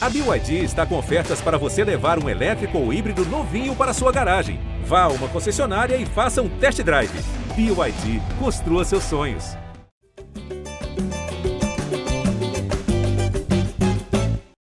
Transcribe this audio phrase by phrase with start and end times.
[0.00, 4.12] A BYD está com ofertas para você levar um elétrico ou híbrido novinho para sua
[4.12, 4.60] garagem.
[4.84, 7.10] Vá a uma concessionária e faça um test drive.
[7.56, 9.56] BYD, construa seus sonhos.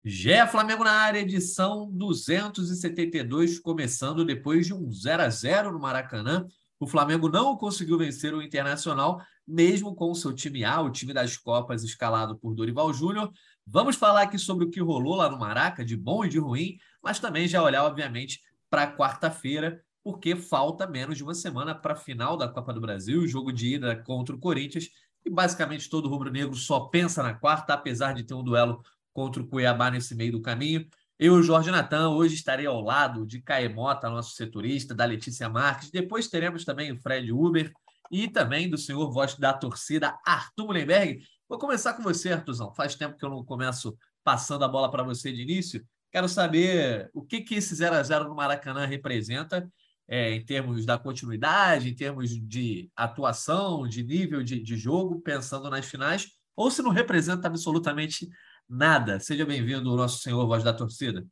[0.04, 6.44] Gé Flamengo na área, edição 272, começando depois de um 0 a 0 no Maracanã.
[6.80, 11.12] O Flamengo não conseguiu vencer o Internacional, mesmo com o seu time A, o time
[11.12, 13.30] das Copas, escalado por Dorival Júnior.
[13.66, 16.78] Vamos falar aqui sobre o que rolou lá no Maraca, de bom e de ruim,
[17.02, 21.96] mas também já olhar, obviamente, para quarta-feira, porque falta menos de uma semana para a
[21.96, 24.88] final da Copa do Brasil, o jogo de ida contra o Corinthians,
[25.24, 29.46] e basicamente todo rubro-negro só pensa na quarta, apesar de ter um duelo contra o
[29.46, 30.86] Cuiabá nesse meio do caminho.
[31.18, 35.90] Eu Jorge Natan hoje estarei ao lado de Caemota, nosso setorista, da Letícia Marques.
[35.90, 37.70] Depois teremos também o Fred Uber
[38.10, 42.72] e também do senhor voz da torcida, Arthur Mullenberg, Vou começar com você, Artuzão.
[42.72, 45.84] Faz tempo que eu não começo passando a bola para você de início.
[46.12, 49.68] Quero saber o que, que esse 0 a 0 no Maracanã representa
[50.06, 55.68] é, em termos da continuidade, em termos de atuação, de nível de, de jogo, pensando
[55.68, 58.28] nas finais, ou se não representa absolutamente
[58.68, 59.18] nada.
[59.18, 61.26] Seja bem-vindo, nosso senhor voz da torcida.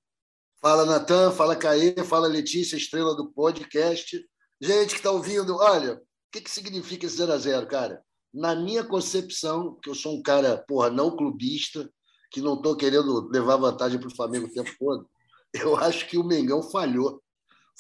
[0.61, 4.21] Fala, Natan, fala, Caê, fala, Letícia, estrela do podcast.
[4.61, 6.01] Gente que está ouvindo, olha, o
[6.33, 8.03] que, que significa esse 0 a 0 cara?
[8.33, 11.91] Na minha concepção, que eu sou um cara, porra, não clubista,
[12.31, 15.09] que não estou querendo levar vantagem para o Flamengo o tempo todo,
[15.53, 17.23] eu acho que o Mengão falhou.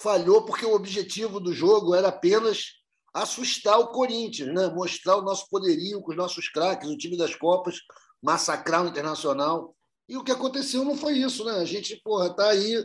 [0.00, 2.78] Falhou porque o objetivo do jogo era apenas
[3.12, 4.68] assustar o Corinthians, né?
[4.68, 7.80] mostrar o nosso poderio com os nossos craques, o time das Copas,
[8.22, 9.74] massacrar o Internacional.
[10.08, 11.52] E o que aconteceu não foi isso, né?
[11.52, 12.82] A gente, porra, tá aí,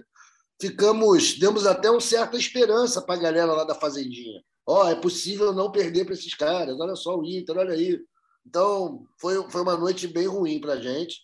[0.59, 4.43] ficamos, demos até uma certa esperança para a galera lá da Fazendinha.
[4.65, 6.79] Ó, oh, é possível não perder para esses caras.
[6.79, 7.99] Olha só o Inter, olha aí.
[8.45, 11.17] Então, foi, foi uma noite bem ruim para a gente.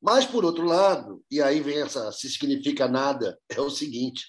[0.00, 4.24] Mas, por outro lado, e aí vem essa se significa nada, é o seguinte.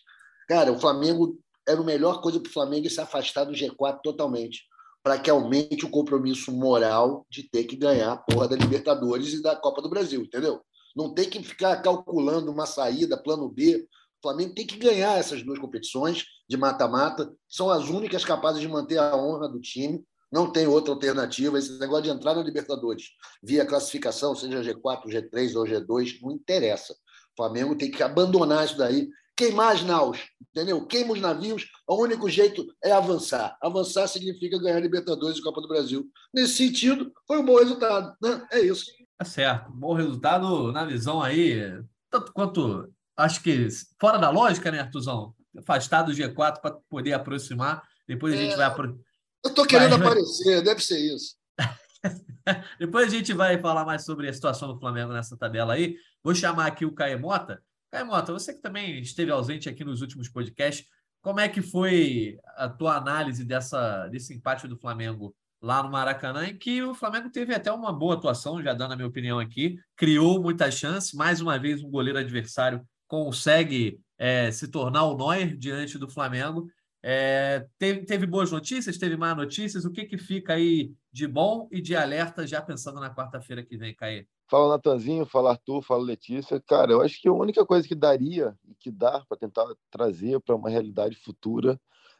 [0.47, 4.63] Cara, o Flamengo era a melhor coisa para o Flamengo se afastar do G4 totalmente,
[5.01, 9.41] para que aumente o compromisso moral de ter que ganhar a porra da Libertadores e
[9.41, 10.62] da Copa do Brasil, entendeu?
[10.94, 13.88] Não tem que ficar calculando uma saída, plano B,
[14.21, 18.67] o Flamengo tem que ganhar essas duas competições de mata-mata, são as únicas capazes de
[18.67, 20.05] manter a honra do time.
[20.31, 21.57] Não tem outra alternativa.
[21.57, 23.05] Esse negócio de entrar na Libertadores
[23.41, 26.93] via classificação, seja G4, G3 ou G2, não interessa.
[26.93, 30.85] O Flamengo tem que abandonar isso daí, queimar as naus, entendeu?
[30.85, 33.57] Queima os navios, o único jeito é avançar.
[33.59, 36.07] Avançar significa ganhar Libertadores e Copa do Brasil.
[36.31, 38.45] Nesse sentido, foi um bom resultado, né?
[38.51, 38.85] É isso.
[39.17, 39.71] Tá certo.
[39.71, 43.67] Bom resultado na visão aí, tanto quanto acho que
[43.99, 45.33] fora da lógica, né, Artuzão?
[45.57, 47.83] Afastar do G4 para poder aproximar.
[48.07, 48.66] Depois a gente é, vai.
[48.66, 48.99] Apro...
[49.44, 50.07] Eu estou querendo vai...
[50.07, 51.35] aparecer, deve ser isso.
[52.79, 55.95] Depois a gente vai falar mais sobre a situação do Flamengo nessa tabela aí.
[56.23, 57.61] Vou chamar aqui o Caemota.
[57.91, 60.88] Caemota, você que também esteve ausente aqui nos últimos podcasts,
[61.21, 66.47] como é que foi a tua análise dessa, desse empate do Flamengo lá no Maracanã,
[66.47, 69.77] em que o Flamengo teve até uma boa atuação, já dando a minha opinião aqui,
[69.95, 75.57] criou muitas chances, mais uma vez um goleiro adversário consegue é, se tornar o Neuer
[75.57, 76.69] diante do Flamengo.
[77.03, 79.83] É, teve, teve, boas notícias, teve más notícias.
[79.83, 83.75] O que, que fica aí de bom e de alerta já pensando na quarta-feira que
[83.75, 84.25] vem, Caê?
[84.50, 86.57] Fala, Natanzinho, fala, Arthur, fala, Letícia.
[86.61, 90.39] Cara, eu acho que a única coisa que daria e que dá para tentar trazer
[90.39, 91.77] para uma realidade futura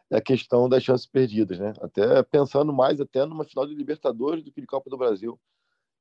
[0.10, 1.72] é a questão das chances perdidas, né?
[1.80, 5.40] Até pensando mais até numa final de Libertadores do que de Copa do Brasil.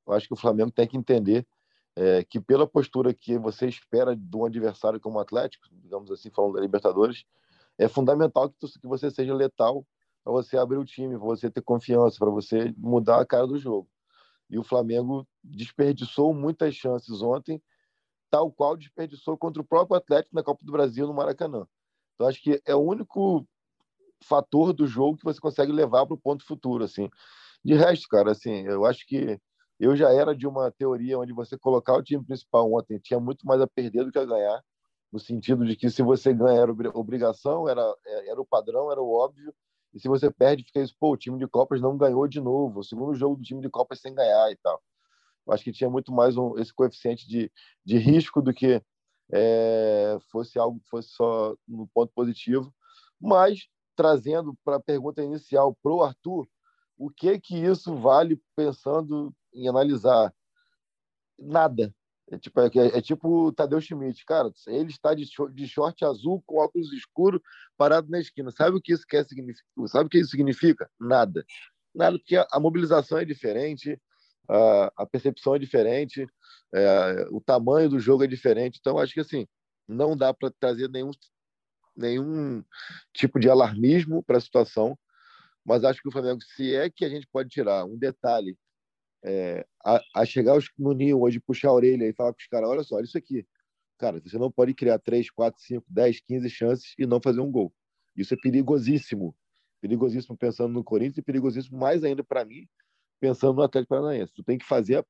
[0.04, 1.46] Eu acho que o Flamengo tem que entender
[1.96, 6.30] é, que pela postura que você espera de um adversário como o Atlético, digamos assim,
[6.30, 7.24] falando da Libertadores,
[7.78, 9.86] é fundamental que, tu, que você seja letal
[10.22, 13.58] para você abrir o time, para você ter confiança, para você mudar a cara do
[13.58, 13.88] jogo.
[14.48, 17.62] E o Flamengo desperdiçou muitas chances ontem,
[18.30, 21.66] tal qual desperdiçou contra o próprio Atlético na Copa do Brasil no Maracanã.
[22.14, 23.46] Então acho que é o único
[24.22, 27.08] fator do jogo que você consegue levar para o ponto futuro, assim.
[27.64, 29.40] De resto, cara, assim, eu acho que
[29.80, 33.46] eu já era de uma teoria onde você colocar o time principal ontem tinha muito
[33.46, 34.62] mais a perder do que a ganhar,
[35.10, 39.00] no sentido de que se você ganha era obrigação, era, é, era o padrão, era
[39.00, 39.54] o óbvio,
[39.94, 42.80] e se você perde, fica isso, pô, o time de Copas não ganhou de novo,
[42.80, 44.80] o segundo jogo do time de Copas sem ganhar e tal.
[45.47, 47.50] Eu acho que tinha muito mais um, esse coeficiente de,
[47.84, 48.82] de risco do que
[49.32, 52.72] é, fosse algo que fosse só no ponto positivo.
[53.18, 53.66] Mas,
[53.97, 56.47] trazendo para a pergunta inicial para o Arthur,
[56.97, 60.32] o que que isso vale pensando em analisar
[61.38, 61.94] nada.
[62.30, 64.52] É tipo, é, é tipo o Tadeu Schmidt, cara.
[64.68, 67.41] Ele está de short, de short azul com óculos escuros
[67.76, 68.52] parado na esquina.
[68.52, 69.88] Sabe o que isso quer significar?
[69.88, 70.88] Sabe o que isso significa?
[70.98, 71.44] Nada.
[71.92, 74.00] Nada, porque a mobilização é diferente,
[74.48, 76.24] a, a percepção é diferente,
[76.72, 78.78] é, o tamanho do jogo é diferente.
[78.80, 79.46] Então, acho que assim,
[79.88, 81.10] não dá para trazer nenhum,
[81.96, 82.62] nenhum
[83.12, 84.96] tipo de alarmismo para a situação,
[85.64, 88.56] mas acho que o Flamengo, se é que a gente pode tirar um detalhe,
[89.22, 92.68] é, a, a, chegar no ninho hoje, puxar a orelha e falar com os caras:
[92.68, 93.46] olha só, olha isso aqui.
[93.98, 97.50] Cara, você não pode criar 3, 4, 5, 10, 15 chances e não fazer um
[97.50, 97.72] gol.
[98.16, 99.36] Isso é perigosíssimo.
[99.80, 102.66] Perigosíssimo pensando no Corinthians e perigosíssimo mais ainda para mim,
[103.18, 104.32] pensando no Atlético Paranaense.
[104.32, 105.04] Tu tem que fazer, a...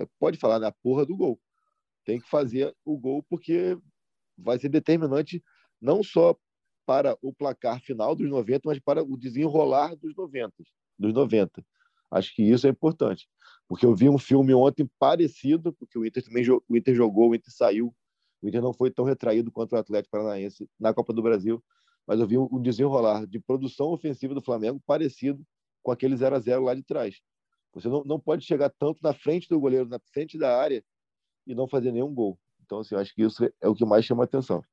[0.00, 1.40] É, pode falar, na porra do gol.
[2.04, 3.78] Tem que fazer o gol porque
[4.36, 5.42] vai ser determinante
[5.80, 6.36] não só
[6.84, 10.52] para o placar final dos 90, mas para o desenrolar dos 90.
[10.98, 11.64] Dos 90.
[12.10, 13.28] Acho que isso é importante.
[13.68, 17.34] Porque eu vi um filme ontem parecido, porque o Inter também o Inter jogou, o
[17.34, 17.94] Inter saiu.
[18.42, 21.62] O Inter não foi tão retraído quanto o Atlético Paranaense na Copa do Brasil,
[22.06, 25.44] mas eu vi um desenrolar de produção ofensiva do Flamengo parecido
[25.82, 27.20] com aquele 0 a 0 lá de trás.
[27.72, 30.82] Você não, não pode chegar tanto na frente do goleiro, na frente da área
[31.46, 32.38] e não fazer nenhum gol.
[32.64, 34.64] Então, assim, eu acho que isso é o que mais chama a atenção.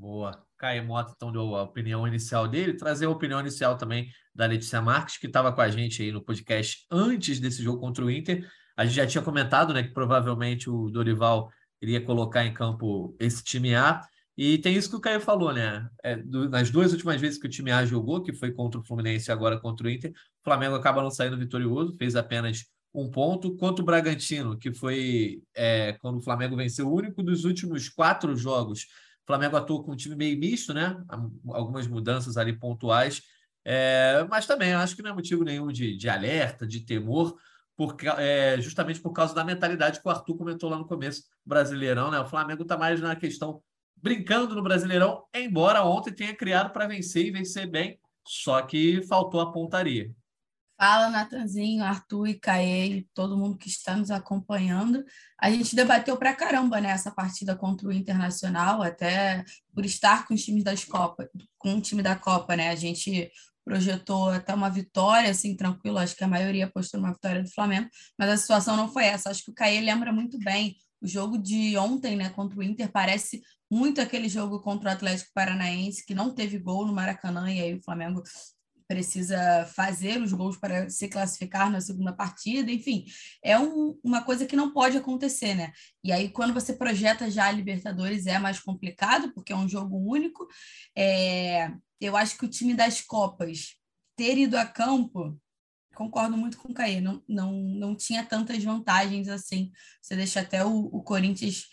[0.00, 0.32] Boa.
[0.56, 2.72] Caio Mota, então, deu a opinião inicial dele.
[2.72, 6.24] Trazer a opinião inicial também da Letícia Marques, que estava com a gente aí no
[6.24, 8.48] podcast antes desse jogo contra o Inter.
[8.74, 11.50] A gente já tinha comentado né, que provavelmente o Dorival
[11.82, 14.00] iria colocar em campo esse time A.
[14.38, 15.86] E tem isso que o Caio falou, né?
[16.02, 18.84] É, do, nas duas últimas vezes que o time A jogou, que foi contra o
[18.84, 22.64] Fluminense e agora contra o Inter, o Flamengo acaba não saindo vitorioso, fez apenas
[22.94, 23.54] um ponto.
[23.58, 28.34] Contra o Bragantino, que foi é, quando o Flamengo venceu o único dos últimos quatro
[28.34, 28.86] jogos
[29.30, 31.00] Flamengo atuou com um time meio misto, né?
[31.48, 33.22] Algumas mudanças ali pontuais.
[33.64, 37.36] É, mas também acho que não é motivo nenhum de, de alerta, de temor,
[37.76, 42.10] porque, é, justamente por causa da mentalidade que o Arthur comentou lá no começo, Brasileirão,
[42.10, 42.18] né?
[42.18, 43.62] O Flamengo está mais na questão
[43.94, 49.40] brincando no Brasileirão, embora ontem tenha criado para vencer e vencer bem, só que faltou
[49.40, 50.10] a pontaria.
[50.80, 55.04] Fala, Natanzinho, Arthur e Caê, todo mundo que está nos acompanhando.
[55.38, 59.44] A gente debateu pra caramba né, partida contra o Internacional, até
[59.74, 61.28] por estar com os times das Copas,
[61.58, 62.70] com o time da Copa, né?
[62.70, 63.30] A gente
[63.62, 65.98] projetou até uma vitória, assim, tranquilo.
[65.98, 69.28] Acho que a maioria apostou numa vitória do Flamengo, mas a situação não foi essa.
[69.28, 70.76] Acho que o Caê lembra muito bem.
[70.98, 75.30] O jogo de ontem, né, contra o Inter, parece muito aquele jogo contra o Atlético
[75.34, 78.22] Paranaense, que não teve gol no Maracanã, e aí o Flamengo
[78.90, 83.04] precisa fazer os gols para se classificar na segunda partida, enfim,
[83.40, 85.70] é um, uma coisa que não pode acontecer, né?
[86.02, 89.96] E aí, quando você projeta já a Libertadores, é mais complicado, porque é um jogo
[89.96, 90.44] único.
[90.98, 91.70] É,
[92.00, 93.76] eu acho que o time das Copas
[94.16, 95.40] ter ido a campo,
[95.94, 99.70] concordo muito com o Caê, não, não, não tinha tantas vantagens assim.
[100.02, 101.68] Você deixa até o, o Corinthians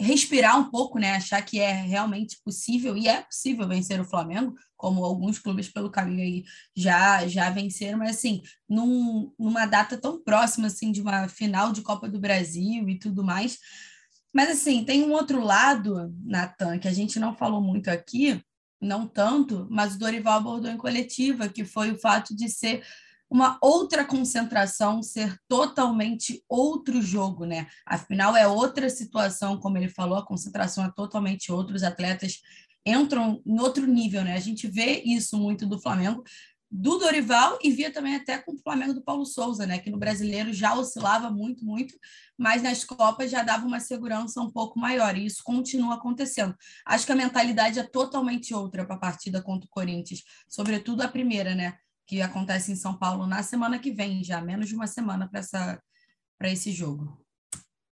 [0.00, 1.12] respirar um pouco, né?
[1.12, 5.90] Achar que é realmente possível e é possível vencer o Flamengo, como alguns clubes pelo
[5.90, 6.44] caminho aí
[6.74, 11.82] já já venceram, mas assim, num, numa data tão próxima assim de uma final de
[11.82, 13.58] Copa do Brasil e tudo mais.
[14.32, 18.42] Mas assim, tem um outro lado, Natan, que a gente não falou muito aqui,
[18.80, 22.84] não tanto, mas o Dorival abordou em coletiva, que foi o fato de ser
[23.30, 27.66] uma outra concentração, ser totalmente outro jogo, né?
[27.84, 32.40] Afinal, é outra situação, como ele falou, a concentração é totalmente outra, os atletas
[32.88, 34.34] entram em outro nível, né?
[34.34, 36.22] A gente vê isso muito do Flamengo,
[36.70, 39.78] do Dorival e via também até com o Flamengo do Paulo Souza, né?
[39.78, 41.94] Que no brasileiro já oscilava muito, muito,
[42.36, 46.54] mas nas Copas já dava uma segurança um pouco maior, e isso continua acontecendo.
[46.84, 51.08] Acho que a mentalidade é totalmente outra para a partida contra o Corinthians, sobretudo a
[51.08, 51.78] primeira, né?
[52.08, 56.50] que acontece em São Paulo na semana que vem, já menos de uma semana para
[56.50, 57.22] esse jogo.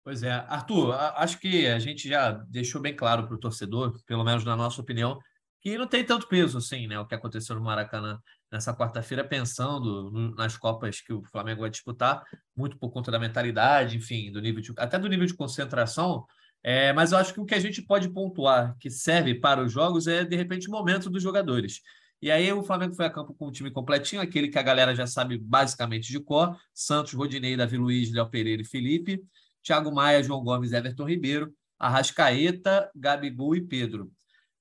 [0.08, 4.24] Pois é, Arthur, acho que a gente já deixou bem claro para o torcedor, pelo
[4.24, 5.18] menos na nossa opinião,
[5.60, 6.98] que não tem tanto peso assim, né?
[6.98, 8.18] O que aconteceu no Maracanã
[8.50, 12.24] nessa quarta-feira, pensando nas Copas que o Flamengo vai disputar,
[12.56, 16.24] muito por conta da mentalidade, enfim, do nível de, até do nível de concentração.
[16.62, 19.70] É, mas eu acho que o que a gente pode pontuar que serve para os
[19.70, 21.82] jogos é, de repente, o momento dos jogadores.
[22.22, 24.94] E aí o Flamengo foi a campo com o time completinho, aquele que a galera
[24.94, 29.22] já sabe basicamente de cor: Santos, Rodinei, Davi Luiz, Léo Pereira e Felipe,
[29.62, 34.10] Thiago Maia, João Gomes, Everton Ribeiro, Arrascaeta, Gabigol e Pedro.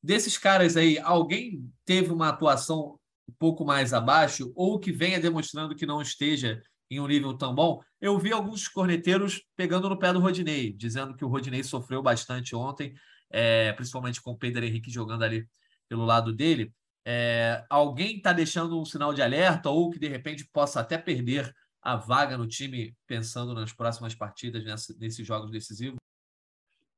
[0.02, 5.76] Desses caras aí, alguém teve uma atuação um pouco mais abaixo ou que venha demonstrando
[5.76, 7.82] que não esteja em um nível tão bom?
[8.00, 12.56] Eu vi alguns corneteiros pegando no pé do Rodinei, dizendo que o Rodinei sofreu bastante
[12.56, 12.94] ontem,
[13.30, 15.46] é, principalmente com o Pedro Henrique jogando ali
[15.90, 16.72] pelo lado dele
[17.10, 21.56] é, alguém está deixando um sinal de alerta ou que de repente possa até perder
[21.88, 25.96] a vaga no time pensando nas próximas partidas nessa, nesses jogos decisivos?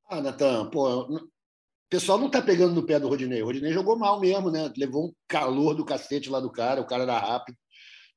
[0.09, 1.29] Ah, Natan, pô, o
[1.87, 3.43] pessoal não está pegando no pé do Rodinei.
[3.43, 4.73] O Rodinei jogou mal mesmo, né?
[4.75, 7.55] Levou um calor do cacete lá do cara, o cara era rápido.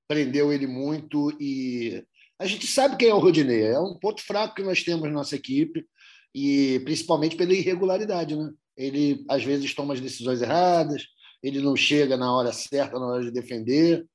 [0.09, 2.02] prendeu ele muito e
[2.38, 5.11] a gente sabe quem é o Rodinei, é um ponto fraco que nós temos na
[5.11, 5.87] nossa equipe
[6.35, 8.50] e principalmente pela irregularidade, né?
[8.75, 11.05] Ele às vezes toma as decisões erradas,
[11.43, 14.07] ele não chega na hora certa na hora de defender,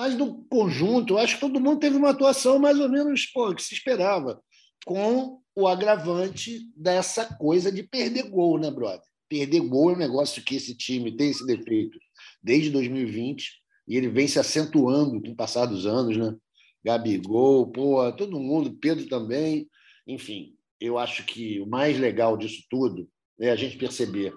[0.00, 3.62] mas no conjunto, acho que todo mundo teve uma atuação mais ou menos pô, que
[3.62, 4.42] se esperava,
[4.86, 9.06] com o agravante dessa coisa de perder gol, né, brother?
[9.28, 11.98] Perder gol é um negócio que esse time tem esse defeito
[12.42, 13.50] desde 2020
[13.86, 16.34] e ele vem se acentuando com o passar dos anos, né?
[16.82, 19.68] Gabigol, pô, todo mundo, Pedro também,
[20.06, 20.54] enfim.
[20.80, 23.06] Eu acho que o mais legal disso tudo
[23.38, 24.32] é a gente perceber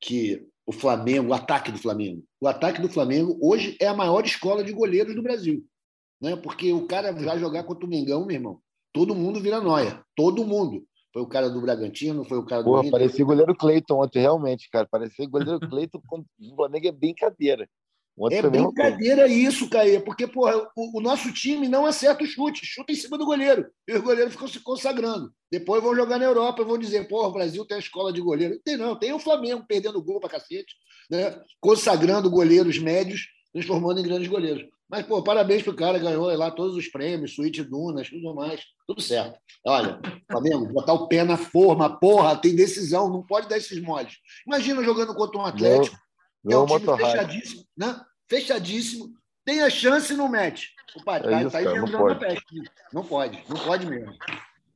[0.00, 4.24] que o Flamengo, o ataque do Flamengo, o ataque do Flamengo hoje é a maior
[4.24, 5.64] escola de goleiros do Brasil,
[6.20, 6.36] né?
[6.36, 8.60] Porque o cara vai jogar contra o Mengão, meu irmão,
[8.92, 10.84] todo mundo vira noia, todo mundo.
[11.12, 12.90] Foi o cara do Bragantino, foi o cara do Porra, Inter.
[12.90, 14.84] parecia goleiro Cleiton ontem, realmente, cara.
[14.90, 17.68] Parecia goleiro Cleiton contra o Flamengo é brincadeira.
[18.30, 22.92] É brincadeira isso, Caê, porque porra, o, o, nosso time não acerta o chute, chuta
[22.92, 23.66] em cima do goleiro.
[23.88, 25.32] E os goleiros ficam se consagrando.
[25.50, 28.20] Depois vão jogar na Europa e vão dizer: porra, o Brasil tem a escola de
[28.20, 28.60] goleiro.
[28.64, 30.74] Tem não, tem o Flamengo perdendo gol pra cacete,
[31.10, 31.40] né?
[31.60, 34.64] consagrando goleiros médios, transformando em grandes goleiros.
[34.88, 39.00] Mas, pô, parabéns pro cara, ganhou lá todos os prêmios, suíte Dunas, tudo mais, tudo
[39.00, 39.36] certo.
[39.66, 39.98] Olha,
[40.30, 44.14] Flamengo, botar o pé na forma, porra, tem decisão, não pode dar esses moles.
[44.46, 45.96] Imagina jogando contra um Atlético.
[45.96, 46.03] Não
[46.52, 48.00] é um time fechadíssimo, né?
[48.28, 49.14] Fechadíssimo.
[49.44, 50.74] Tem a chance e não mete.
[50.96, 52.20] Opa, tá, é isso, tá aí não pode.
[52.20, 52.62] Peste.
[52.92, 54.14] Não pode, não pode mesmo.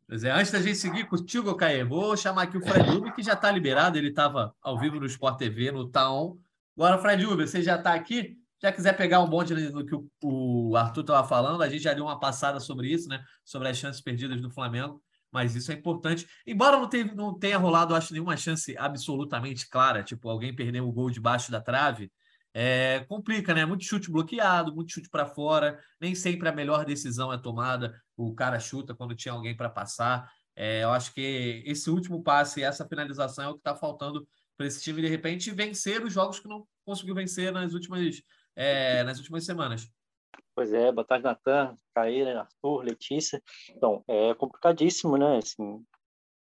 [0.06, 3.22] Pois é, antes da gente seguir contigo, Caê, vou chamar aqui o Fred Uber, que
[3.22, 6.36] já está liberado, ele estava ao vivo no Sport TV, no Taon.
[6.76, 8.38] Agora, Fred Uber, você já está aqui?
[8.60, 12.04] Já quiser pegar um bonde do que o Arthur estava falando, a gente já deu
[12.04, 13.22] uma passada sobre isso, né?
[13.44, 15.00] Sobre as chances perdidas do Flamengo,
[15.32, 16.26] mas isso é importante.
[16.46, 20.92] Embora não tenha, não tenha rolado, acho, nenhuma chance absolutamente clara, tipo, alguém perder o
[20.92, 22.10] gol debaixo da trave,
[22.54, 23.64] é, complica, né?
[23.64, 27.94] Muito chute bloqueado, muito chute para fora, nem sempre a melhor decisão é tomada.
[28.16, 30.30] O cara chuta quando tinha alguém para passar.
[30.56, 34.66] É, eu acho que esse último passe, essa finalização é o que está faltando para
[34.66, 38.20] esse time de repente vencer os jogos que não conseguiu vencer nas últimas,
[38.56, 39.88] é, nas últimas semanas.
[40.58, 43.40] Pois é, boa tarde, Natan, Caíra, Arthur, Letícia.
[43.70, 45.36] Então, é complicadíssimo, né?
[45.36, 45.84] Assim,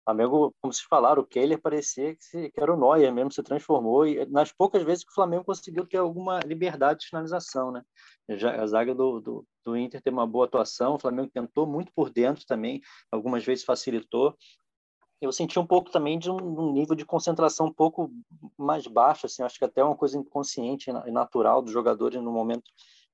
[0.07, 3.43] Flamengo, como vocês falaram, o Keller parecia que, se, que era o Neuer mesmo, se
[3.43, 4.07] transformou.
[4.07, 7.83] E nas poucas vezes que o Flamengo conseguiu ter alguma liberdade de finalização, né?
[8.31, 11.93] Já, a zaga do, do, do Inter teve uma boa atuação, o Flamengo tentou muito
[11.95, 12.81] por dentro também,
[13.13, 14.35] algumas vezes facilitou.
[15.21, 18.11] Eu senti um pouco também de um, um nível de concentração um pouco
[18.57, 22.65] mais baixo, assim, acho que até uma coisa inconsciente e natural dos jogadores no momento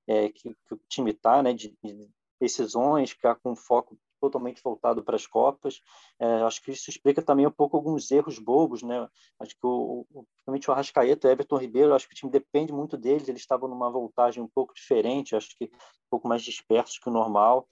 [0.07, 1.53] é, que, que, o time está, né?
[1.53, 5.81] De, de decisões, ficar com foco totalmente voltado para as Copas.
[6.19, 9.09] É, acho que isso explica também um pouco alguns erros bobos, né?
[9.41, 12.97] Acho que o, principalmente o Arrascaeta, o Everton Ribeiro, acho que o time depende muito
[12.97, 17.09] deles, eles estavam numa voltagem um pouco diferente, acho que um pouco mais dispersos que
[17.09, 17.67] o normal.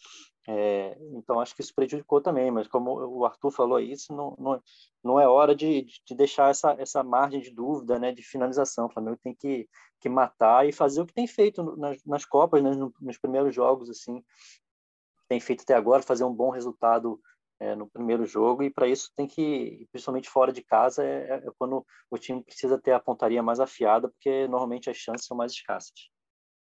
[0.48, 4.62] É, então acho que isso prejudicou também, mas como o Arthur falou isso, não, não,
[5.04, 8.86] não é hora de, de deixar essa, essa margem de dúvida, né, de finalização.
[8.86, 9.68] O Flamengo tem que,
[10.00, 12.70] que matar e fazer o que tem feito nas, nas Copas, né,
[13.00, 14.24] nos primeiros jogos, assim,
[15.28, 17.20] tem feito até agora, fazer um bom resultado
[17.60, 21.42] é, no primeiro jogo, e para isso tem que, principalmente fora de casa, é, é,
[21.58, 25.52] quando o time precisa ter a pontaria mais afiada, porque normalmente as chances são mais
[25.52, 26.10] escassas.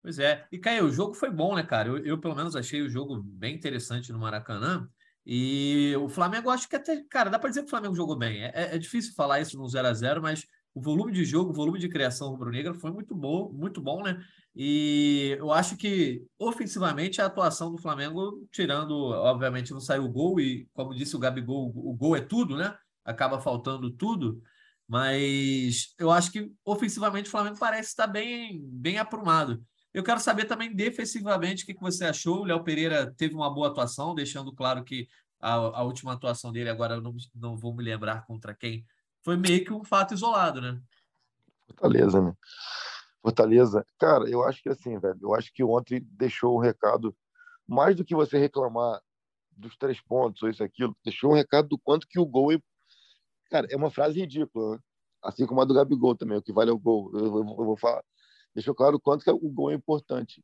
[0.04, 0.46] Pois é.
[0.52, 1.88] E, Caio, o jogo foi bom, né, cara?
[1.88, 4.86] Eu, eu, pelo menos, achei o jogo bem interessante no Maracanã.
[5.26, 8.44] E o Flamengo, acho que até, cara, dá para dizer que o Flamengo jogou bem.
[8.44, 10.46] É, é, é difícil falar isso no 0 a 0 mas
[10.76, 14.22] o volume de jogo, o volume de criação rubro-negra foi muito bom, muito bom, né?
[14.54, 20.40] E eu acho que ofensivamente a atuação do Flamengo, tirando, obviamente, não saiu o gol,
[20.40, 22.76] e como disse o Gabigol, o gol é tudo, né?
[23.06, 24.42] Acaba faltando tudo.
[24.88, 29.64] Mas eu acho que ofensivamente o Flamengo parece estar bem, bem aprumado.
[29.94, 32.42] Eu quero saber também defensivamente o que você achou.
[32.42, 35.08] O Léo Pereira teve uma boa atuação, deixando claro que
[35.40, 38.86] a, a última atuação dele, agora eu não, não vou me lembrar contra quem,
[39.22, 40.82] foi meio que um fato isolado, né?
[41.68, 42.34] Fortaleza, né?
[43.22, 47.16] Fortaleza, cara, eu acho que assim, velho, eu acho que ontem deixou um recado,
[47.68, 49.02] mais do que você reclamar
[49.52, 52.58] dos três pontos ou isso aquilo, deixou um recado do quanto que o gol é,
[53.50, 54.82] cara, é uma frase ridícula, né?
[55.22, 57.66] assim como a do Gabigol também, o que vale é o gol, eu, eu, eu
[57.66, 58.04] vou falar,
[58.54, 60.44] deixou claro o quanto que o gol é importante,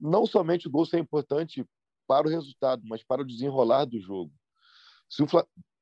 [0.00, 1.64] não somente o gol ser importante
[2.06, 4.32] para o resultado, mas para o desenrolar do jogo.
[5.20, 5.26] O,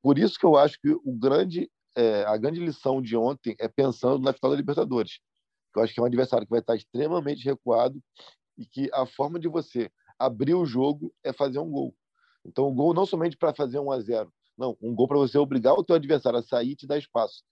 [0.02, 3.68] por isso que eu acho que o grande é, a grande lição de ontem é
[3.68, 5.20] pensando na final da Libertadores.
[5.74, 8.02] Eu acho que é um adversário que vai estar extremamente recuado
[8.58, 11.94] e que a forma de você abrir o jogo é fazer um gol.
[12.44, 15.38] Então, o gol não somente para fazer um a zero, não, um gol para você
[15.38, 17.42] obrigar o teu adversário a sair e te dar espaço.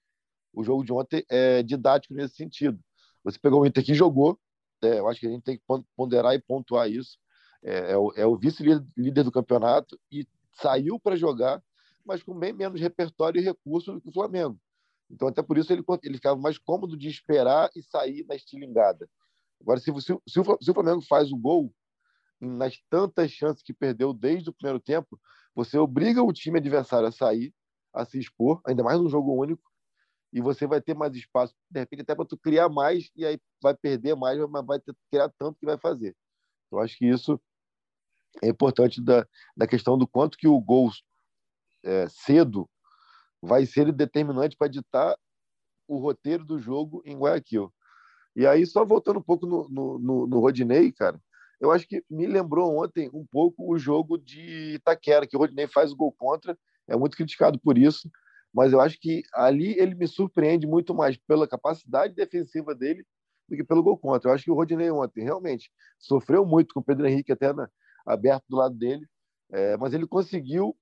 [0.53, 2.79] O jogo de ontem é didático nesse sentido.
[3.25, 4.39] Você pegou o Inter que jogou,
[4.83, 5.65] é, eu acho que a gente tem que
[5.97, 7.19] ponderar e pontuar isso.
[7.63, 11.63] é, é o, é o vice-líder do campeonato e saiu para jogar,
[12.05, 14.59] mas com bem menos repertório e recurso do que o Flamengo.
[15.11, 19.09] Então, até por isso, ele, ele ficava mais cômodo de esperar e sair na estilingada.
[19.61, 21.73] Agora, se, se, se, o, se o Flamengo faz o gol,
[22.41, 25.21] nas tantas chances que perdeu desde o primeiro tempo,
[25.55, 27.55] você obriga o time adversário a sair,
[27.93, 29.63] a se expor, ainda mais num jogo único,
[30.33, 33.39] e você vai ter mais espaço, de repente até para tu criar mais, e aí
[33.63, 36.17] vai perder mais, mas vai ter, criar tanto que vai fazer.
[36.71, 37.41] Eu acho que isso
[38.43, 40.91] é importante da, da questão do quanto que o gol
[41.85, 42.69] é, cedo
[43.43, 45.17] vai ser determinante para ditar
[45.87, 47.73] o roteiro do jogo em Guayaquil.
[48.35, 51.21] E aí, só voltando um pouco no, no, no, no Rodinei, cara,
[51.61, 55.67] eu acho que me lembrou ontem um pouco o jogo de Itaquera, que o Rodinei
[55.67, 56.59] faz o gol contra,
[56.89, 58.11] é muito criticado por isso,
[58.53, 63.05] mas eu acho que ali ele me surpreende muito mais pela capacidade defensiva dele
[63.49, 64.31] do que pelo gol contra.
[64.31, 67.69] Eu acho que o Rodinei ontem realmente sofreu muito com o Pedro Henrique até na,
[68.07, 69.07] aberto do lado dele,
[69.51, 70.77] é, mas ele conseguiu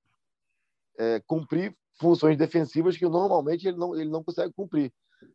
[0.99, 4.93] é, cumprir funções defensivas que normalmente ele não, ele não consegue cumprir.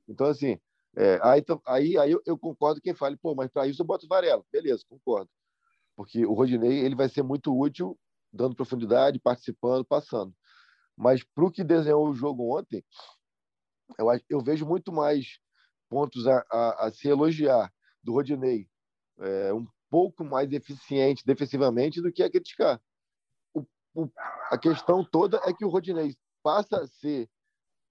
[0.07, 0.59] Então, assim,
[0.95, 4.07] é, aí, aí, aí eu, eu, concordo quem fale, pô, mas para isso eu boto
[4.07, 4.43] Varela.
[4.51, 5.29] Beleza, concordo.
[5.95, 7.97] Porque o Rodinei ele vai ser muito útil,
[8.31, 10.33] dando profundidade, participando, passando.
[10.97, 12.83] Mas para o que desenhou o jogo ontem,
[13.97, 15.39] eu, eu vejo muito mais
[15.89, 17.71] pontos a, a, a se elogiar
[18.03, 18.67] do Rodinei.
[19.19, 22.81] É, um pouco mais eficiente defensivamente do que a criticar.
[23.53, 24.09] O, o,
[24.49, 27.29] a questão toda é que o Rodinei passa a ser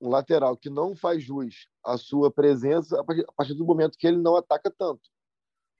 [0.00, 3.98] um lateral que não faz jus à sua presença a partir, a partir do momento
[3.98, 5.02] que ele não ataca tanto.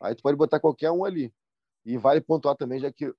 [0.01, 1.33] Aí tu pode botar qualquer um ali.
[1.85, 3.13] E vale pontuar também, já que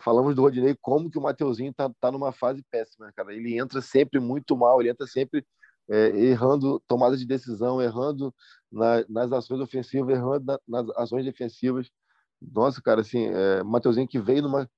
[0.00, 3.34] falamos do Rodinei, como que o Mateuzinho tá, tá numa fase péssima, cara.
[3.34, 5.44] Ele entra sempre muito mal, ele entra sempre
[5.88, 8.34] é, errando tomada de decisão, errando
[8.70, 11.90] na, nas ações ofensivas, errando na, nas ações defensivas.
[12.40, 14.68] Nossa, cara, assim, é, Mateuzinho que veio numa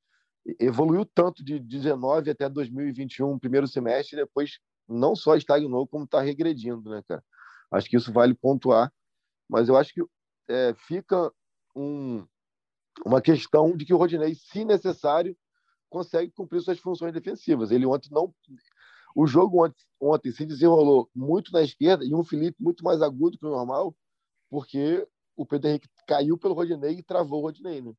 [0.59, 6.21] evoluiu tanto de 19 até 2021, primeiro semestre, e depois não só estagnou, como está
[6.21, 7.23] regredindo, né, cara?
[7.71, 8.93] Acho que isso vale pontuar,
[9.49, 10.02] mas eu acho que
[10.49, 11.30] é, fica
[11.76, 12.26] um,
[13.05, 15.37] uma questão de que o Rodinei, se necessário,
[15.89, 17.71] consegue cumprir suas funções defensivas.
[17.71, 18.33] Ele ontem não.
[19.15, 23.39] O jogo ontem, ontem se desenrolou muito na esquerda e um Felipe muito mais agudo
[23.39, 23.95] que o normal,
[24.49, 27.93] porque o Pedro Henrique caiu pelo Rodinei e travou o Rodinei, né?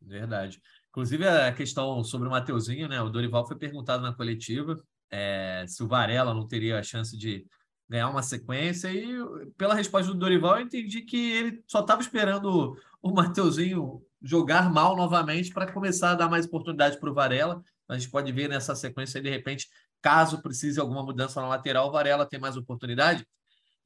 [0.00, 0.60] Verdade.
[0.90, 3.02] Inclusive, a questão sobre o Mateuzinho, né?
[3.02, 7.46] O Dorival foi perguntado na coletiva é, se o Varela não teria a chance de
[7.88, 8.92] ganhar uma sequência.
[8.92, 9.16] E
[9.56, 14.96] pela resposta do Dorival, eu entendi que ele só estava esperando o Mateuzinho jogar mal
[14.96, 17.62] novamente para começar a dar mais oportunidade para o Varela.
[17.88, 19.68] A gente pode ver nessa sequência, de repente,
[20.02, 23.26] caso precise alguma mudança na lateral, o Varela tem mais oportunidade.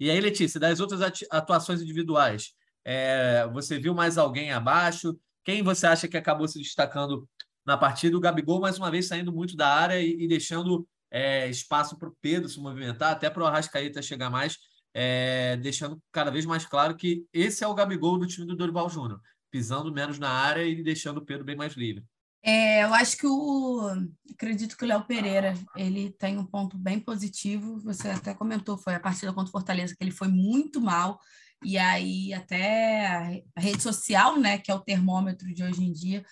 [0.01, 5.17] E aí, Letícia, das outras atuações individuais, é, você viu mais alguém abaixo?
[5.45, 7.29] Quem você acha que acabou se destacando
[7.65, 8.17] na partida?
[8.17, 12.09] O Gabigol, mais uma vez, saindo muito da área e, e deixando é, espaço para
[12.09, 14.57] o Pedro se movimentar, até para o Arrascaeta chegar mais,
[14.94, 18.88] é, deixando cada vez mais claro que esse é o Gabigol do time do Dorival
[18.88, 19.20] Júnior,
[19.51, 22.03] pisando menos na área e deixando o Pedro bem mais livre.
[22.44, 23.88] É, eu acho que o.
[24.33, 27.79] Acredito que o Léo Pereira ele tem um ponto bem positivo.
[27.85, 31.20] Você até comentou, foi a partida contra o Fortaleza, que ele foi muito mal.
[31.62, 36.25] E aí, até a rede social, né, que é o termômetro de hoje em dia,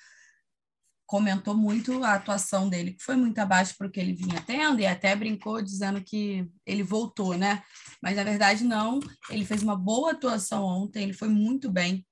[1.10, 4.78] comentou muito a atuação dele, que foi muito abaixo para o que ele vinha tendo,
[4.78, 7.64] e até brincou dizendo que ele voltou, né?
[8.00, 12.06] Mas na verdade não, ele fez uma boa atuação ontem, ele foi muito bem.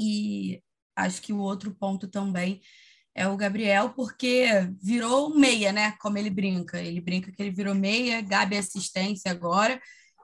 [0.00, 0.62] E
[0.96, 2.62] acho que o outro ponto também
[3.14, 4.46] é o Gabriel, porque
[4.82, 5.92] virou meia, né?
[6.00, 6.80] Como ele brinca.
[6.80, 9.78] Ele brinca que ele virou meia, Gabi assistência agora,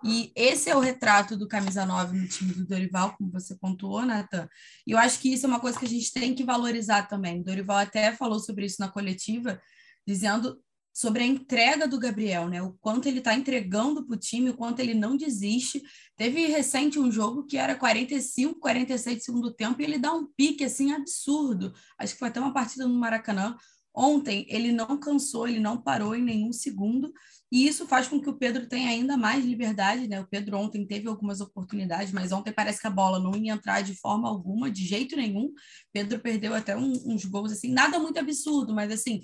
[0.04, 4.04] e esse é o retrato do camisa 9 no time do Dorival, como você pontuou,
[4.04, 4.48] Nathan.
[4.86, 7.42] E eu acho que isso é uma coisa que a gente tem que valorizar também.
[7.42, 9.60] Dorival até falou sobre isso na coletiva,
[10.06, 10.60] dizendo
[10.92, 12.60] sobre a entrega do Gabriel, né?
[12.60, 15.82] O quanto ele está entregando para o time, o quanto ele não desiste.
[16.16, 20.26] Teve recente um jogo que era 45, 46 de segundo tempo e ele dá um
[20.36, 21.72] pique assim absurdo.
[21.98, 23.56] Acho que foi até uma partida no Maracanã.
[23.94, 27.12] Ontem ele não cansou, ele não parou em nenhum segundo
[27.52, 30.18] e isso faz com que o Pedro tenha ainda mais liberdade, né?
[30.18, 33.82] O Pedro ontem teve algumas oportunidades, mas ontem parece que a bola não ia entrar
[33.82, 35.52] de forma alguma, de jeito nenhum.
[35.92, 39.20] Pedro perdeu até um, uns gols assim, nada muito absurdo, mas assim,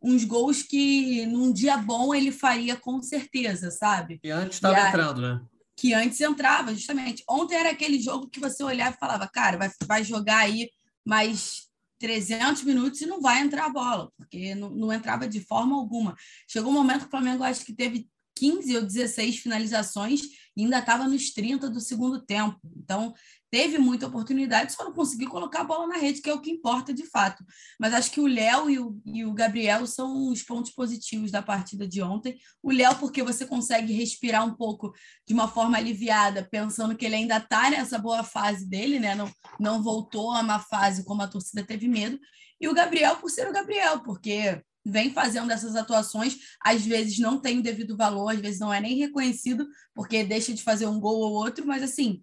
[0.00, 4.20] uns gols que num dia bom ele faria com certeza, sabe?
[4.22, 5.40] E antes estava entrando, né?
[5.76, 7.24] Que antes entrava, justamente.
[7.28, 10.70] Ontem era aquele jogo que você olhava e falava, cara, vai, vai jogar aí
[11.04, 11.68] mais
[12.02, 16.16] 300 minutos e não vai entrar a bola, porque não, não entrava de forma alguma.
[16.48, 20.22] Chegou um momento que o Flamengo acho que teve 15 ou 16 finalizações
[20.56, 22.58] e ainda estava nos 30 do segundo tempo.
[22.76, 23.14] Então,
[23.50, 26.50] teve muita oportunidade, só não conseguiu colocar a bola na rede, que é o que
[26.50, 27.44] importa de fato.
[27.78, 31.42] Mas acho que o Léo e o, e o Gabriel são os pontos positivos da
[31.42, 32.38] partida de ontem.
[32.62, 34.92] O Léo, porque você consegue respirar um pouco
[35.26, 39.14] de uma forma aliviada, pensando que ele ainda está nessa boa fase dele, né?
[39.14, 42.18] Não, não voltou a má fase como a torcida teve medo.
[42.60, 47.40] E o Gabriel, por ser o Gabriel, porque vem fazendo essas atuações, às vezes não
[47.40, 51.00] tem o devido valor, às vezes não é nem reconhecido, porque deixa de fazer um
[51.00, 52.22] gol ou outro, mas assim,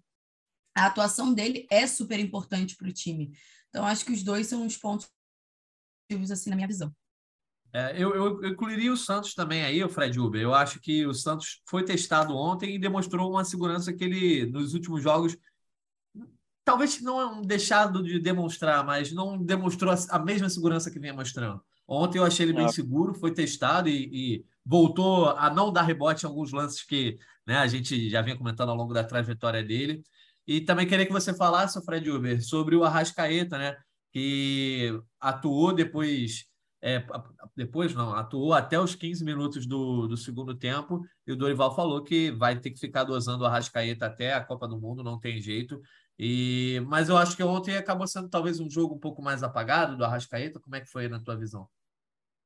[0.74, 3.32] a atuação dele é super importante para o time.
[3.68, 5.08] Então, acho que os dois são os pontos
[6.30, 6.94] assim na minha visão.
[7.72, 10.40] É, eu, eu, eu, incluiria o Santos também aí, o Fred Uber.
[10.40, 14.74] Eu acho que o Santos foi testado ontem e demonstrou uma segurança que ele, nos
[14.74, 15.36] últimos jogos,
[16.64, 21.64] talvez não deixado de demonstrar, mas não demonstrou a mesma segurança que vinha mostrando.
[21.92, 22.68] Ontem eu achei ele bem é.
[22.68, 27.56] seguro, foi testado e, e, voltou a não dar rebote em alguns lances que né,
[27.56, 30.00] a gente já vinha comentando ao longo da trajetória dele.
[30.46, 33.76] E também queria que você falasse, Fred Uber, sobre o Arrascaeta, né?
[34.12, 36.44] Que atuou depois.
[36.80, 37.04] É,
[37.56, 42.02] depois não, atuou até os 15 minutos do, do segundo tempo, e o Dorival falou
[42.02, 45.40] que vai ter que ficar dosando o Arrascaeta até a Copa do Mundo, não tem
[45.40, 45.80] jeito.
[46.18, 49.96] E, mas eu acho que ontem acabou sendo talvez um jogo um pouco mais apagado
[49.96, 50.60] do Arrascaeta.
[50.60, 51.68] Como é que foi na tua visão?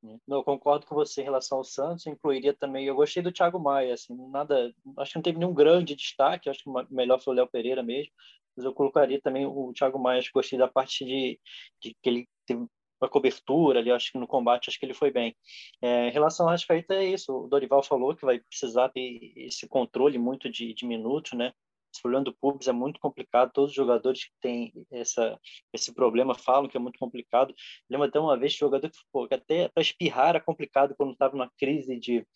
[0.05, 3.59] Não, eu concordo com você em relação ao Santos, incluiria também, eu gostei do Thiago
[3.59, 7.37] Maia, assim, nada, acho que não teve nenhum grande destaque, acho que melhor foi o
[7.37, 8.13] Léo Pereira mesmo,
[8.55, 11.41] mas eu colocaria também o Thiago Maia, acho que gostei da parte de,
[11.81, 12.67] de que ele teve
[13.01, 15.35] uma cobertura ali, acho que no combate, acho que ele foi bem.
[15.81, 19.67] É, em relação ao Rascaeta, é isso, o Dorival falou que vai precisar ter esse
[19.67, 21.53] controle muito de, de minutos, né,
[21.95, 23.53] esse problema do pubis é muito complicado.
[23.53, 25.39] Todos os jogadores que têm essa,
[25.73, 27.55] esse problema falam que é muito complicado.
[27.89, 31.13] Lembro até uma vez o jogador que, pô, que até para espirrar era complicado quando
[31.13, 32.27] estava numa crise de,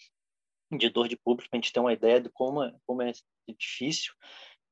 [0.70, 3.12] de dor de público, para a gente ter uma ideia de como é, como é
[3.58, 4.12] difícil.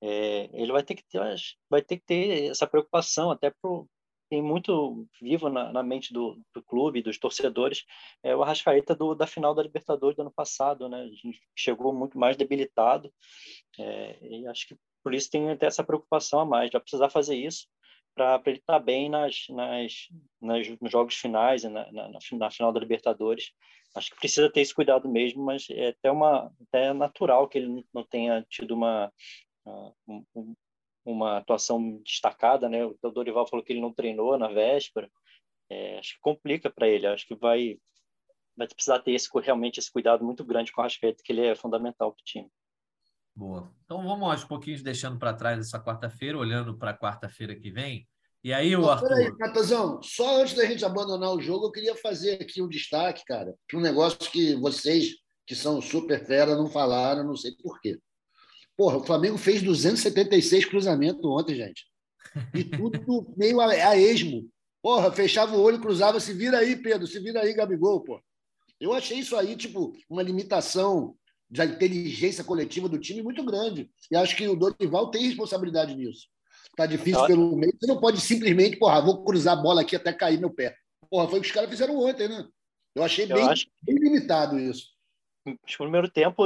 [0.01, 1.21] É, ele vai ter que ter,
[1.69, 3.89] vai ter que ter essa preocupação até pro
[4.29, 7.85] tem muito vivo na, na mente do, do, clube, dos torcedores,
[8.23, 11.03] é o Arrascaeta do, da final da Libertadores do ano passado, né?
[11.03, 13.13] A gente chegou muito mais debilitado,
[13.79, 17.37] é, e acho que por isso tem até essa preocupação a mais, vai precisar fazer
[17.37, 17.67] isso
[18.17, 20.09] para ele estar tá bem nas, nas,
[20.41, 23.53] nas, nos jogos finais, na, na, na, final da Libertadores.
[23.95, 27.85] Acho que precisa ter esse cuidado mesmo, mas é até, uma, até natural que ele
[27.93, 29.13] não tenha tido uma,
[30.09, 30.55] um,
[31.07, 32.85] uma atuação destacada, né?
[32.85, 35.09] O Dorival falou que ele não treinou na véspera.
[35.71, 37.07] É, acho que complica para ele.
[37.07, 37.79] Acho que vai
[38.57, 41.55] vai precisar ter esse, realmente esse cuidado muito grande com o Arrascaeta, que ele é
[41.55, 42.51] fundamental para o time.
[43.35, 43.71] Boa.
[43.85, 48.09] Então vamos aos pouquinhos deixando para trás essa quarta-feira, olhando para a quarta-feira que vem.
[48.43, 49.09] E aí, o Arthur.
[49.09, 53.25] Peraí, Catazão, só antes da gente abandonar o jogo, eu queria fazer aqui um destaque,
[53.27, 55.17] cara, para um negócio que vocês,
[55.47, 57.99] que são super fera, não falaram, não sei por quê.
[58.77, 61.87] Porra, o Flamengo fez 276 cruzamentos ontem, gente.
[62.55, 64.49] E tudo meio a, a esmo.
[64.83, 68.21] Porra, fechava o olho, cruzava, se vira aí, Pedro, se vira aí, Gabigol, pô.
[68.79, 71.17] Eu achei isso aí, tipo, uma limitação
[71.49, 73.91] da inteligência coletiva do time muito grande.
[74.11, 76.29] E acho que o Dorival tem responsabilidade nisso.
[76.77, 80.13] Tá difícil pelo meio, você não pode simplesmente, porra, vou cruzar a bola aqui até
[80.13, 80.77] cair meu pé.
[81.09, 82.47] Porra, foi o que os caras fizeram ontem, né?
[82.95, 83.67] Eu achei eu bem, acho...
[83.83, 84.96] bem limitado isso.
[85.47, 86.45] No primeiro tempo,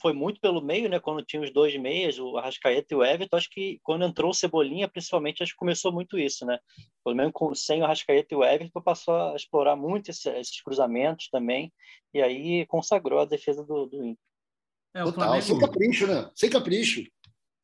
[0.00, 0.98] foi muito pelo meio, né?
[0.98, 4.34] Quando tinha os dois meias, o Arrascaeta e o Everton, acho que quando entrou o
[4.34, 6.58] Cebolinha, principalmente, acho que começou muito isso, né?
[7.04, 10.60] Pelo menos com, sem o Arrascaeta e o Everton, passou a explorar muito esse, esses
[10.60, 11.72] cruzamentos também,
[12.12, 14.24] e aí consagrou a defesa do, do Inter.
[14.94, 16.30] É, o Total, Flamengo, sem capricho, né?
[16.34, 17.02] Sem capricho.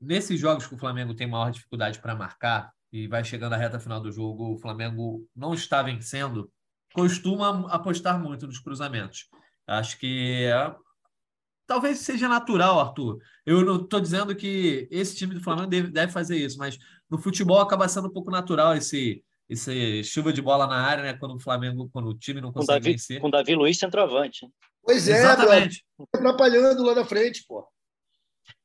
[0.01, 3.79] Nesses jogos que o Flamengo tem maior dificuldade para marcar, e vai chegando à reta
[3.79, 6.51] final do jogo, o Flamengo não está vencendo,
[6.93, 9.29] costuma apostar muito nos cruzamentos.
[9.71, 10.75] Acho que é
[11.65, 13.19] talvez seja natural, Arthur.
[13.47, 16.77] Eu não estou dizendo que esse time do Flamengo deve, deve, fazer isso, mas
[17.09, 21.15] no futebol acaba sendo um pouco natural esse, esse chuva de bola na área, né?
[21.15, 23.21] Quando o Flamengo, quando o time não consegue com Davi, vencer.
[23.21, 24.49] Com o Davi Luiz centroavante.
[24.83, 25.85] Pois é, Exatamente.
[26.13, 27.65] atrapalhando lá na frente, pô.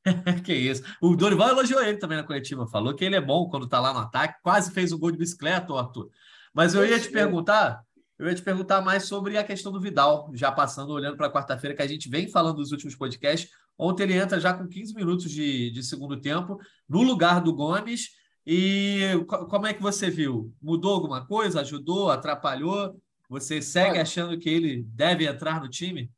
[0.44, 0.82] que isso.
[1.00, 3.92] O Dorival elogiou ele também na coletiva, falou que ele é bom quando tá lá
[3.92, 6.10] no ataque, quase fez o um gol de bicicleta, Arthur.
[6.52, 7.80] Mas eu ia te perguntar,
[8.18, 11.76] eu ia te perguntar mais sobre a questão do Vidal, já passando, olhando para quarta-feira,
[11.76, 13.50] que a gente vem falando dos últimos podcasts.
[13.78, 18.10] Ontem ele entra já com 15 minutos de, de segundo tempo, no lugar do Gomes.
[18.46, 20.54] E como é que você viu?
[20.62, 21.60] Mudou alguma coisa?
[21.60, 22.10] Ajudou?
[22.10, 22.98] Atrapalhou?
[23.28, 26.10] Você segue Olha, achando que ele deve entrar no time?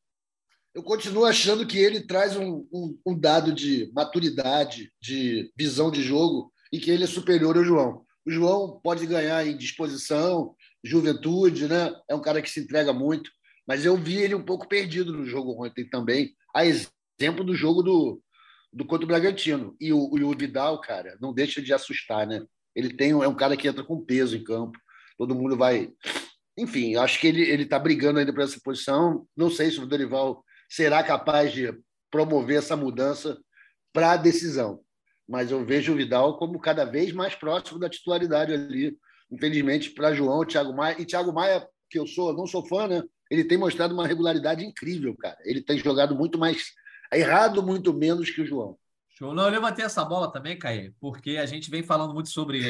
[0.75, 6.03] Eu continuo achando que ele traz um, um, um dado de maturidade, de visão de
[6.03, 8.05] jogo, e que ele é superior ao João.
[8.25, 11.93] O João pode ganhar em disposição, juventude, né?
[12.09, 13.31] É um cara que se entrega muito.
[13.67, 17.83] Mas eu vi ele um pouco perdido no jogo ontem também, a exemplo do jogo
[17.83, 18.23] do,
[18.73, 19.77] do contra o Bragantino.
[19.81, 22.43] E o, o Vidal, cara, não deixa de assustar, né?
[22.75, 24.79] Ele tem, é um cara que entra com peso em campo.
[25.19, 25.91] Todo mundo vai.
[26.57, 29.27] Enfim, acho que ele ele está brigando ainda para essa posição.
[29.37, 31.73] Não sei se o Dorival será capaz de
[32.11, 33.39] promover essa mudança
[33.93, 34.81] para a decisão.
[35.29, 38.97] Mas eu vejo o Vidal como cada vez mais próximo da titularidade ali.
[39.31, 41.01] Infelizmente, para João, Thiago Maia.
[41.01, 43.03] E Thiago Maia, que eu sou, não sou fã, né?
[43.31, 45.37] Ele tem mostrado uma regularidade incrível, cara.
[45.45, 46.73] Ele tem jogado muito mais
[47.13, 48.79] errado, muito menos que o João.
[49.19, 49.35] Show.
[49.35, 52.63] Não, eu levantei essa bola também, Caê, porque a gente vem falando muito sobre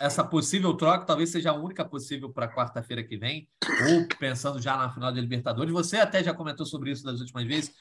[0.00, 3.48] essa possível troca, talvez seja a única possível para quarta-feira que vem,
[3.88, 5.72] ou pensando já na final da Libertadores.
[5.72, 7.72] Você até já comentou sobre isso nas últimas vezes.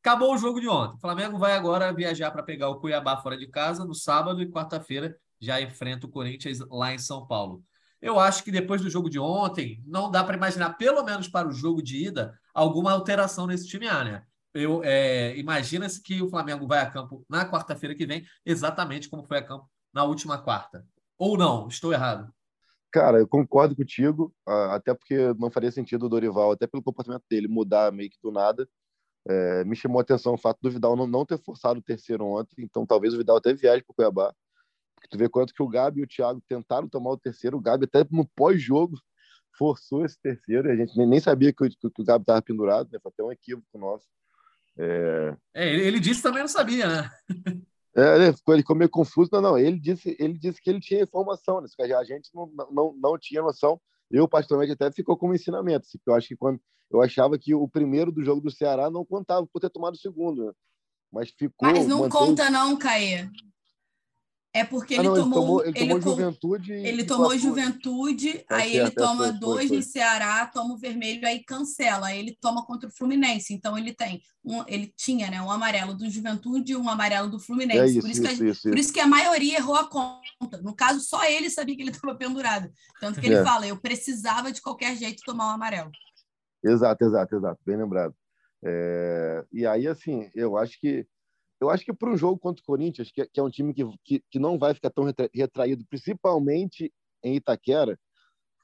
[0.00, 0.96] Acabou o jogo de ontem.
[0.96, 4.50] O Flamengo vai agora viajar para pegar o Cuiabá fora de casa no sábado e
[4.50, 7.64] quarta-feira já enfrenta o Corinthians lá em São Paulo.
[8.00, 11.48] Eu acho que depois do jogo de ontem, não dá para imaginar, pelo menos para
[11.48, 14.22] o jogo de ida, alguma alteração nesse time A, né?
[14.54, 19.24] Eu, é, Imagina-se que o Flamengo vai a campo na quarta-feira que vem, exatamente como
[19.24, 20.86] foi a campo na última quarta.
[21.18, 21.68] Ou não?
[21.68, 22.32] Estou errado?
[22.92, 27.48] Cara, eu concordo contigo, até porque não faria sentido o Dorival, até pelo comportamento dele,
[27.48, 28.68] mudar meio que do nada.
[29.26, 32.26] É, me chamou a atenção o fato do Vidal não, não ter forçado o terceiro
[32.26, 34.34] ontem, então talvez o Vidal até viaje para o Cuiabá.
[35.02, 37.60] Porque tu vê quanto que o Gabi e o Thiago tentaram tomar o terceiro, o
[37.60, 38.96] Gabi até no pós-jogo
[39.58, 42.88] forçou esse terceiro, e a gente nem, sabia que o, que o Gabi estava pendurado,
[42.90, 42.98] né?
[43.02, 44.06] Foi até um equívoco nosso.
[44.78, 45.36] É...
[45.54, 47.10] é ele, ele disse também não sabia, né?
[47.94, 49.28] É, ele ficou, ele ficou meio confuso.
[49.30, 51.68] Não, não, ele disse, ele disse que ele tinha informação, né?
[51.94, 53.78] a gente não, não, não tinha noção
[54.12, 55.86] eu particularmente até ficou como ensinamento.
[55.86, 56.60] Assim, eu acho que quando
[56.90, 59.98] eu achava que o primeiro do jogo do Ceará não contava por ter tomado o
[59.98, 60.52] segundo, né?
[61.10, 61.70] mas ficou.
[61.70, 63.28] Mas não conta não, Caê.
[64.54, 66.72] É porque ele, ah, não, tomou, ele tomou, ele tomou juventude.
[66.72, 70.74] Ele tomou juventude, tá aí certo, ele toma é, foi, dois foi, no Ceará, toma
[70.74, 72.08] o vermelho, aí cancela.
[72.08, 73.54] Aí ele toma contra o Fluminense.
[73.54, 77.40] Então ele tem um, ele tinha né, um amarelo do Juventude e um amarelo do
[77.40, 77.78] Fluminense.
[77.78, 79.88] É isso, por, isso, isso, que a, isso, por isso que a maioria errou a
[79.88, 80.60] conta.
[80.62, 82.70] No caso, só ele sabia que ele estava pendurado.
[83.00, 83.44] Tanto que ele é.
[83.44, 85.90] fala, eu precisava de qualquer jeito tomar um amarelo.
[86.62, 87.60] Exato, exato, exato.
[87.64, 88.14] Bem lembrado.
[88.62, 89.44] É...
[89.50, 91.06] E aí, assim, eu acho que
[91.62, 93.84] eu acho que para um jogo contra o Corinthians, que, que é um time que,
[94.04, 97.96] que, que, não vai ficar tão retraído, principalmente em Itaquera,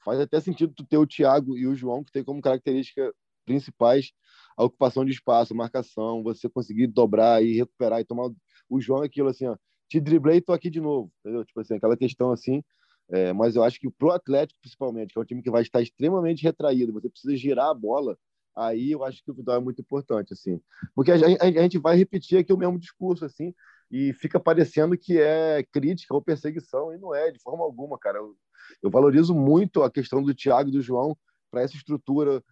[0.03, 3.13] faz até sentido tu ter o Thiago e o João, que tem como característica
[3.45, 4.11] principais
[4.57, 8.29] a ocupação de espaço, marcação, você conseguir dobrar e recuperar e tomar
[8.69, 9.55] o João é aquilo assim, ó,
[9.87, 11.45] te driblei e tô aqui de novo, entendeu?
[11.45, 12.61] Tipo assim, aquela questão assim,
[13.09, 15.81] é, mas eu acho que pro Atlético principalmente, que é um time que vai estar
[15.81, 18.17] extremamente retraído, você precisa girar a bola
[18.55, 20.61] aí eu acho que o Vidal é muito importante, assim.
[20.95, 23.53] Porque a gente, a gente vai repetir aqui o mesmo discurso, assim,
[23.91, 28.19] e fica parecendo que é crítica ou perseguição, e não é, de forma alguma, cara.
[28.19, 28.35] Eu,
[28.83, 31.17] eu valorizo muito a questão do Thiago e do João
[31.49, 32.43] para essa estrutura,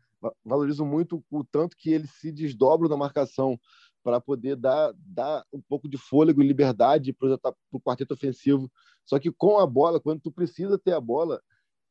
[0.43, 3.59] valorizo muito o tanto que eles se desdobram na marcação
[4.03, 7.37] para poder dar, dar um pouco de fôlego e liberdade para
[7.71, 8.71] o quarteto ofensivo.
[9.05, 11.41] Só que com a bola, quando tu precisa ter a bola,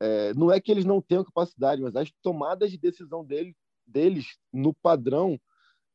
[0.00, 3.54] é, não é que eles não tenham capacidade, mas as tomadas de decisão dele
[3.86, 5.38] deles, no padrão,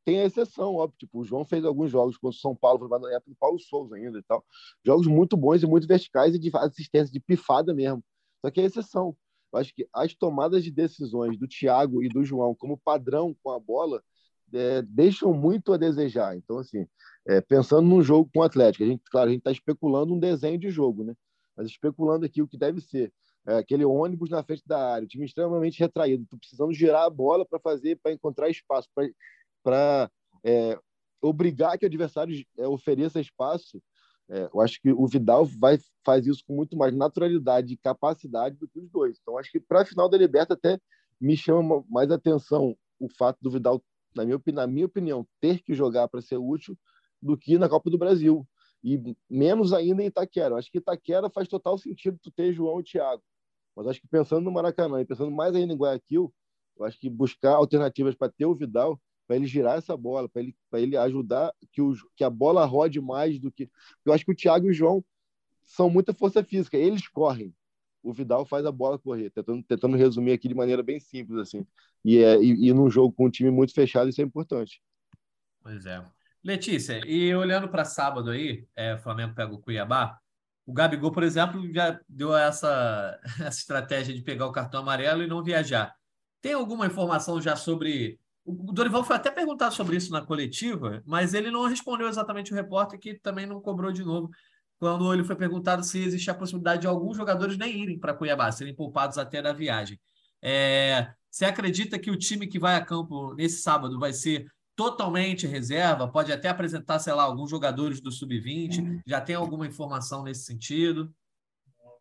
[0.03, 0.97] tem a exceção, óbvio.
[0.99, 3.59] Tipo, o João fez alguns jogos contra o São Paulo, foi na época do Paulo
[3.59, 4.43] Souza ainda e tal.
[4.85, 8.03] Jogos muito bons e muito verticais e de assistência, de pifada mesmo.
[8.41, 9.15] Só que é exceção.
[9.53, 13.51] Eu acho que as tomadas de decisões do Thiago e do João como padrão com
[13.51, 14.01] a bola
[14.53, 16.35] é, deixam muito a desejar.
[16.35, 16.87] Então, assim,
[17.27, 20.19] é, pensando num jogo com o Atlético, a gente, claro, a gente está especulando um
[20.19, 21.13] desenho de jogo, né?
[21.55, 23.13] Mas especulando aqui o que deve ser
[23.47, 27.09] é, aquele ônibus na frente da área, o time extremamente retraído, tu precisando girar a
[27.09, 28.87] bola para fazer, para encontrar espaço,
[29.63, 30.11] para
[30.43, 30.77] é,
[31.21, 33.81] obrigar que o adversário é, ofereça espaço.
[34.29, 38.55] É, eu acho que o Vidal vai faz isso com muito mais naturalidade e capacidade
[38.57, 39.17] do que os dois.
[39.21, 40.79] Então, acho que para a final da Liberta até
[41.19, 43.83] me chama mais atenção o fato do Vidal,
[44.15, 46.77] na minha, na minha opinião, ter que jogar para ser útil
[47.21, 48.47] do que na Copa do Brasil.
[48.83, 50.53] E menos ainda em Itaquera.
[50.53, 53.21] Eu acho que Itaquera faz total sentido tu ter João e Thiago.
[53.75, 56.33] Mas acho que pensando no Maracanã e pensando mais ainda em Guayaquil,
[56.77, 60.41] eu acho que buscar alternativas para ter o Vidal, para ele girar essa bola, para
[60.41, 63.69] ele, ele ajudar que, o, que a bola rode mais do que.
[64.03, 65.03] Eu acho que o Thiago e o João
[65.63, 67.53] são muita força física, eles correm.
[68.03, 71.65] O Vidal faz a bola correr, tentando, tentando resumir aqui de maneira bem simples assim.
[72.03, 74.81] E, é, e, e num jogo com um time muito fechado, isso é importante.
[75.61, 76.03] Pois é.
[76.43, 80.17] Letícia, e olhando para sábado aí, é, Flamengo pega o Cuiabá.
[80.65, 85.27] O Gabigol, por exemplo, já deu essa, essa estratégia de pegar o cartão amarelo e
[85.27, 85.93] não viajar.
[86.41, 88.19] Tem alguma informação já sobre.
[88.43, 92.55] O Dorival foi até perguntar sobre isso na coletiva, mas ele não respondeu exatamente o
[92.55, 94.31] repórter, que também não cobrou de novo,
[94.79, 98.51] quando ele foi perguntado se existe a possibilidade de alguns jogadores nem irem para Cuiabá,
[98.51, 99.99] serem poupados até da viagem.
[100.41, 101.13] É...
[101.29, 104.47] Você acredita que o time que vai a campo nesse sábado vai ser
[104.81, 106.07] totalmente reserva?
[106.07, 109.01] Pode até apresentar, sei lá, alguns jogadores do sub-20?
[109.05, 111.13] Já tem alguma informação nesse sentido?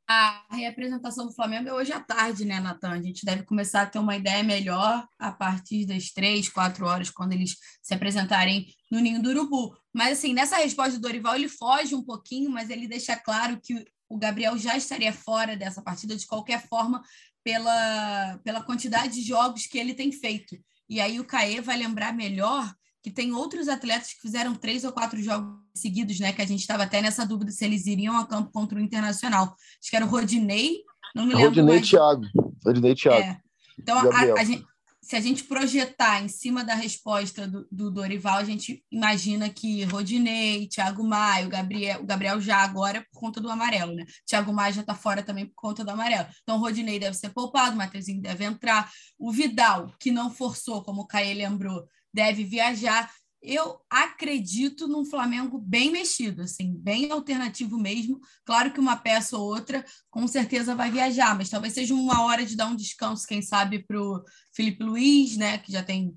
[0.08, 2.92] A reapresentação do Flamengo é hoje à tarde, né, Natan?
[2.92, 7.10] A gente deve começar a ter uma ideia melhor a partir das três, quatro horas,
[7.10, 9.76] quando eles se apresentarem no Ninho do Urubu.
[9.92, 13.84] Mas, assim, nessa resposta do Dorival, ele foge um pouquinho, mas ele deixa claro que
[14.08, 17.02] o Gabriel já estaria fora dessa partida de qualquer forma
[17.44, 20.56] pela, pela quantidade de jogos que ele tem feito.
[20.90, 22.68] E aí o Caê vai lembrar melhor
[23.00, 26.32] que tem outros atletas que fizeram três ou quatro jogos seguidos, né?
[26.32, 29.44] Que a gente estava até nessa dúvida se eles iriam a campo contra o Internacional.
[29.80, 30.80] Acho que era o Rodinei,
[31.14, 31.88] não me lembro Rodinei mais.
[31.88, 32.26] Thiago.
[32.66, 33.22] Rodinei Thiago.
[33.22, 33.38] É.
[33.78, 34.66] Então, a, a gente,
[35.10, 39.82] se a gente projetar em cima da resposta do, do, Dorival, a gente imagina que
[39.82, 44.04] Rodinei, Thiago Maia, o Gabriel, o Gabriel já agora por conta do amarelo, né?
[44.24, 46.28] Thiago Maia já está fora também por conta do amarelo.
[46.44, 48.88] Então, Rodinei deve ser poupado, o Mateuzinho deve entrar.
[49.18, 53.10] O Vidal, que não forçou, como o Caê lembrou, deve viajar.
[53.42, 58.20] Eu acredito num Flamengo bem mexido, assim, bem alternativo mesmo.
[58.44, 62.44] Claro que uma peça ou outra com certeza vai viajar, mas talvez seja uma hora
[62.44, 64.22] de dar um descanso, quem sabe, para o
[64.52, 66.14] Felipe Luiz, né, que já tem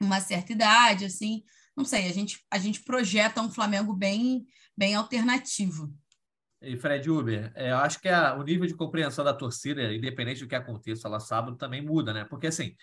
[0.00, 1.44] uma certa idade, assim.
[1.76, 4.44] Não sei, a gente, a gente projeta um Flamengo bem,
[4.76, 5.94] bem alternativo.
[6.62, 10.40] E Fred Uber, é, eu acho que a, o nível de compreensão da torcida, independente
[10.40, 12.24] do que aconteça lá sábado, também muda, né?
[12.24, 12.74] Porque assim,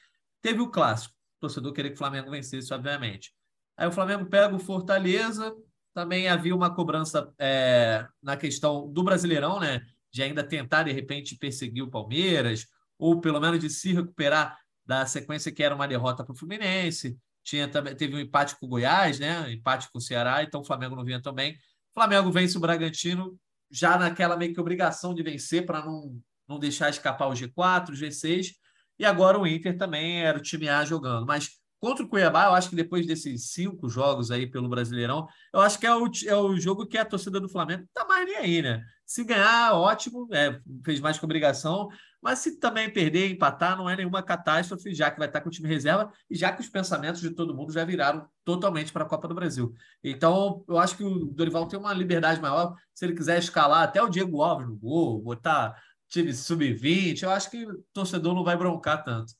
[0.41, 3.37] teve o clássico, o torcedor queria que o Flamengo vencesse, obviamente.
[3.77, 5.55] Aí o Flamengo pega o Fortaleza,
[5.93, 9.81] também havia uma cobrança é, na questão do Brasileirão, né?
[10.11, 12.65] De ainda tentar, de repente, perseguir o Palmeiras,
[12.97, 17.17] ou pelo menos de se recuperar da sequência que era uma derrota para o Fluminense.
[17.43, 19.41] Tinha, teve um empate com o Goiás, né?
[19.41, 21.53] Um empate com o Ceará, então o Flamengo não vinha também.
[21.53, 23.37] O Flamengo vence o Bragantino
[23.69, 27.93] já naquela meio que obrigação de vencer para não, não deixar escapar o G4, o
[27.93, 28.51] G6.
[28.99, 31.25] E agora o Inter também era o time A jogando.
[31.25, 35.61] Mas contra o Cuiabá, eu acho que depois desses cinco jogos aí pelo Brasileirão, eu
[35.61, 38.35] acho que é o, é o jogo que a torcida do Flamengo tá mais nem
[38.37, 38.83] aí, né?
[39.05, 41.87] Se ganhar, ótimo, é, fez mais que obrigação,
[42.21, 45.51] mas se também perder, empatar, não é nenhuma catástrofe, já que vai estar com o
[45.51, 49.07] time reserva e já que os pensamentos de todo mundo já viraram totalmente para a
[49.07, 49.73] Copa do Brasil.
[50.03, 54.01] Então, eu acho que o Dorival tem uma liberdade maior, se ele quiser escalar até
[54.01, 55.75] o Diego Alves no gol, botar
[56.09, 59.33] time sub-20, eu acho que o torcedor não vai broncar tanto.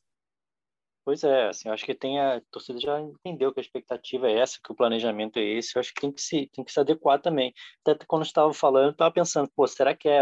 [1.08, 4.30] Pois é, assim, eu acho que tem a, a torcida já entendeu que a expectativa
[4.30, 6.72] é essa, que o planejamento é esse, eu acho que tem que se, tem que
[6.74, 7.54] se adequar também.
[7.86, 10.20] Até quando estava falando, estava pensando, pô, será que é,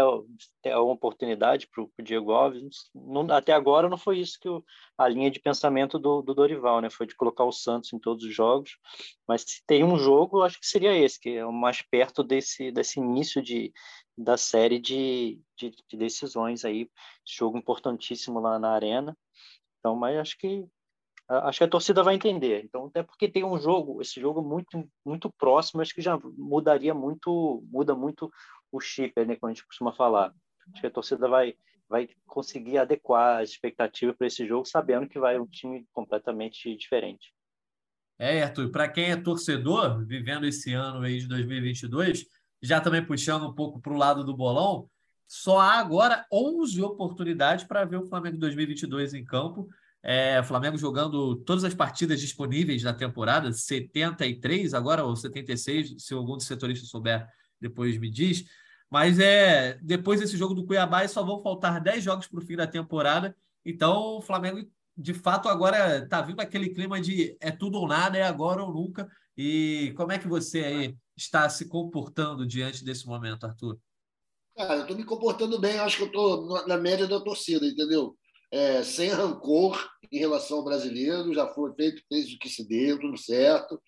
[0.62, 2.88] é uma oportunidade para o Diego Alves?
[2.94, 4.64] Não, até agora não foi isso que o,
[4.96, 6.88] a linha de pensamento do, do, Dorival, né?
[6.88, 8.78] Foi de colocar o Santos em todos os jogos,
[9.26, 12.22] mas se tem um jogo, eu acho que seria esse, que é o mais perto
[12.22, 13.72] desse, desse início de,
[14.16, 16.88] da série de, de, de decisões aí,
[17.26, 19.18] jogo importantíssimo lá na arena.
[19.80, 20.64] Então, mas acho que
[21.28, 22.64] acho que a torcida vai entender.
[22.64, 26.94] Então, até porque tem um jogo, esse jogo muito muito próximo, acho que já mudaria
[26.94, 28.30] muito, muda muito
[28.70, 30.32] o chip, né, quando a gente costuma falar.
[30.72, 31.54] Acho que a torcida vai
[31.88, 37.32] vai conseguir adequar a expectativa para esse jogo, sabendo que vai um time completamente diferente.
[38.18, 42.26] É, Arthur, para quem é torcedor, vivendo esse ano aí de 2022,
[42.62, 44.88] já também puxando um pouco para o lado do bolão,
[45.28, 49.68] só há agora 11 oportunidades para ver o Flamengo 2022 em campo.
[50.02, 56.14] É, o Flamengo jogando todas as partidas disponíveis na temporada, 73 agora, ou 76, se
[56.14, 57.26] algum dos setoristas souber,
[57.60, 58.44] depois me diz.
[58.90, 62.56] Mas é depois desse jogo do Cuiabá, só vão faltar 10 jogos para o fim
[62.56, 63.36] da temporada.
[63.64, 64.64] Então, o Flamengo,
[64.96, 68.72] de fato, agora está vindo aquele clima de é tudo ou nada, é agora ou
[68.72, 69.08] nunca.
[69.36, 73.78] E como é que você aí está se comportando diante desse momento, Arthur?
[74.56, 78.16] Cara, eu estou me comportando bem, acho que eu estou na média da torcida, entendeu?
[78.50, 82.98] É, sem rancor em relação ao brasileiro, já foi feito, fez o que se deu,
[82.98, 83.80] tudo certo,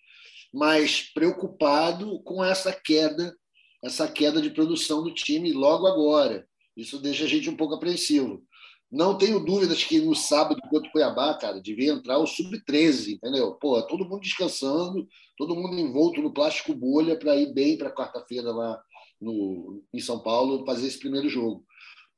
[0.53, 3.35] mas preocupado com essa queda,
[3.83, 6.47] essa queda de produção do time logo agora.
[6.75, 8.43] Isso deixa a gente um pouco apreensivo.
[8.91, 13.53] Não tenho dúvidas que no sábado contra o Cuiabá, cara, devia entrar o sub-13, entendeu?
[13.53, 18.51] Pô, todo mundo descansando, todo mundo envolto no plástico bolha para ir bem para quarta-feira
[18.51, 18.81] lá
[19.21, 21.63] no, em São Paulo fazer esse primeiro jogo.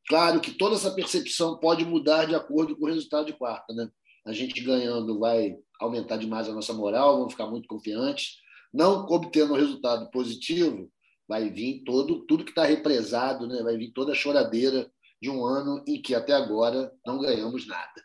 [0.07, 3.89] Claro que toda essa percepção pode mudar de acordo com o resultado de quarta, né?
[4.25, 8.37] A gente ganhando vai aumentar demais a nossa moral, vamos ficar muito confiantes.
[8.73, 10.91] Não obtendo um resultado positivo,
[11.27, 13.61] vai vir todo tudo que está represado, né?
[13.63, 18.03] Vai vir toda a choradeira de um ano em que até agora não ganhamos nada.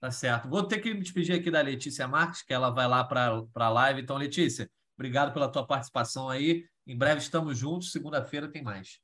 [0.00, 0.48] Tá certo.
[0.48, 3.68] Vou ter que me despedir aqui da Letícia Marques, que ela vai lá para a
[3.68, 4.00] live.
[4.00, 6.64] Então, Letícia, obrigado pela tua participação aí.
[6.86, 7.90] Em breve estamos juntos.
[7.90, 9.00] Segunda-feira tem mais.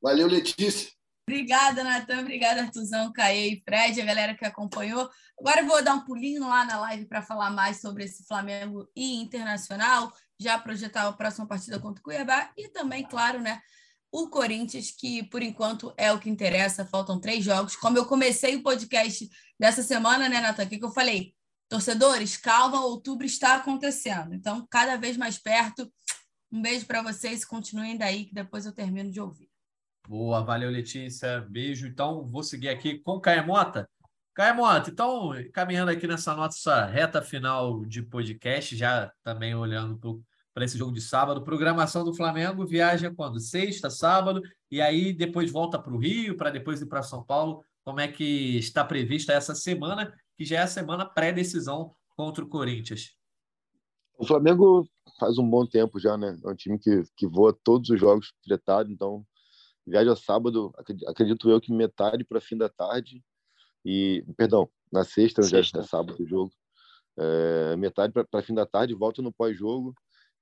[0.00, 0.90] Valeu, Letícia.
[1.32, 2.20] Obrigada, Natan.
[2.20, 5.08] Obrigada, Artuzão, Caê e Fred, a galera que acompanhou.
[5.40, 8.86] Agora eu vou dar um pulinho lá na live para falar mais sobre esse Flamengo
[8.94, 13.62] e Internacional, já projetar a próxima partida contra o Cuiabá e também, claro, né,
[14.12, 17.76] o Corinthians, que por enquanto é o que interessa, faltam três jogos.
[17.76, 19.26] Como eu comecei o podcast
[19.58, 20.64] dessa semana, né, Natan?
[20.64, 21.34] O que, que eu falei?
[21.66, 24.34] Torcedores, calma, outubro está acontecendo.
[24.34, 25.90] Então, cada vez mais perto.
[26.52, 29.51] Um beijo para vocês, continuem daí, que depois eu termino de ouvir.
[30.12, 31.40] Boa, valeu, Letícia.
[31.40, 31.86] Beijo.
[31.86, 33.88] Então, vou seguir aqui com Caia Mota.
[34.34, 34.54] Caia
[34.86, 40.92] então, caminhando aqui nessa nossa reta final de podcast, já também olhando para esse jogo
[40.92, 43.40] de sábado, programação do Flamengo viaja quando?
[43.40, 47.64] Sexta, sábado, e aí depois volta para o Rio, para depois ir para São Paulo.
[47.82, 52.48] Como é que está prevista essa semana, que já é a semana pré-decisão contra o
[52.48, 53.16] Corinthians?
[54.18, 54.86] O Flamengo
[55.18, 56.38] faz um bom tempo já, né?
[56.44, 59.24] É um time que, que voa todos os jogos tretado, então
[59.86, 60.72] viaja sábado,
[61.06, 63.22] acredito eu que metade para fim da tarde
[63.84, 65.78] e perdão, na sexta, sexta.
[65.78, 66.52] já é sábado o jogo,
[67.18, 69.94] é, metade para fim da tarde, volta no pós-jogo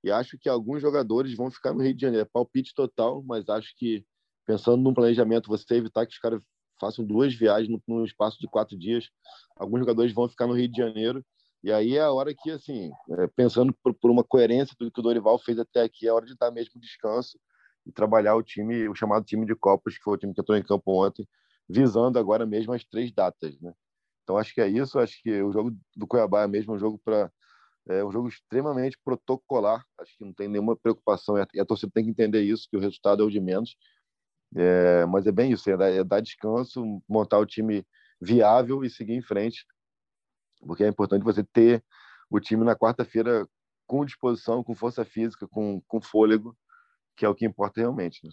[0.03, 2.25] e acho que alguns jogadores vão ficar no Rio de Janeiro.
[2.25, 4.03] É palpite total, mas acho que
[4.45, 6.41] pensando num planejamento, você evitar que os caras
[6.79, 9.09] façam duas viagens no, no espaço de quatro dias,
[9.55, 11.23] alguns jogadores vão ficar no Rio de Janeiro
[11.63, 14.99] e aí é a hora que, assim, é, pensando por, por, uma coerência do que
[14.99, 17.39] o Dorival fez até aqui, é a hora de dar mesmo descanso
[17.85, 20.57] e trabalhar o time, o chamado time de Copas, que foi o time que entrou
[20.57, 21.27] em campo ontem,
[21.67, 23.73] visando agora mesmo as três datas, né?
[24.23, 26.99] Então acho que é isso, acho que o jogo do Cuiabá é mesmo um jogo
[27.03, 27.31] para
[27.89, 32.03] é um jogo extremamente protocolar, acho que não tem nenhuma preocupação, e a, torcida tem
[32.03, 33.75] que entender isso, que o resultado é o de menos,
[34.55, 37.85] é, mas é bem isso, é dar, é dar descanso, montar o time
[38.21, 39.65] viável e seguir em frente,
[40.59, 41.83] porque é importante você ter
[42.29, 43.47] o time na quarta-feira
[43.87, 46.55] com disposição, com força física, com, com fôlego,
[47.15, 48.25] que é o que importa realmente.
[48.25, 48.31] Né?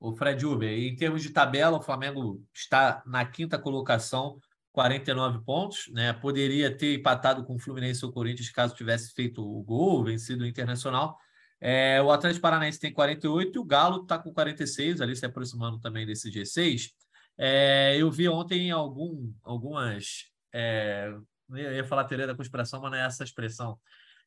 [0.00, 4.40] O Fred Uber, em termos de tabela, o Flamengo está na quinta colocação,
[4.72, 6.12] 49 pontos, né?
[6.14, 10.44] Poderia ter empatado com o Fluminense ou o Corinthians caso tivesse feito o gol, vencido
[10.44, 11.16] o Internacional.
[11.60, 15.78] É, o Atlético Paranaense tem 48 e o Galo está com 46, ali se aproximando
[15.78, 16.90] também desse G6.
[17.38, 20.32] É, eu vi ontem algum, algumas.
[20.52, 21.12] É,
[21.50, 23.78] eu ia falar teoria da conspiração, mas não é essa expressão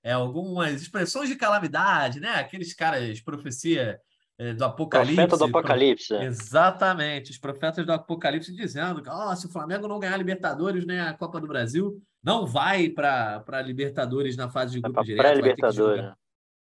[0.06, 2.36] é, algumas expressões de calamidade, né?
[2.36, 4.00] Aqueles caras, profecia
[4.38, 5.16] é, do Apocalipse.
[5.16, 6.08] Profeta do Apocalipse.
[6.10, 6.22] Pro...
[6.22, 11.02] Exatamente, os profetas do Apocalipse dizendo que oh, se o Flamengo não ganhar Libertadores, né,
[11.02, 15.24] a Copa do Brasil, não vai para a Libertadores na fase de grupo é direto.
[15.24, 16.14] Pré-Libertadores.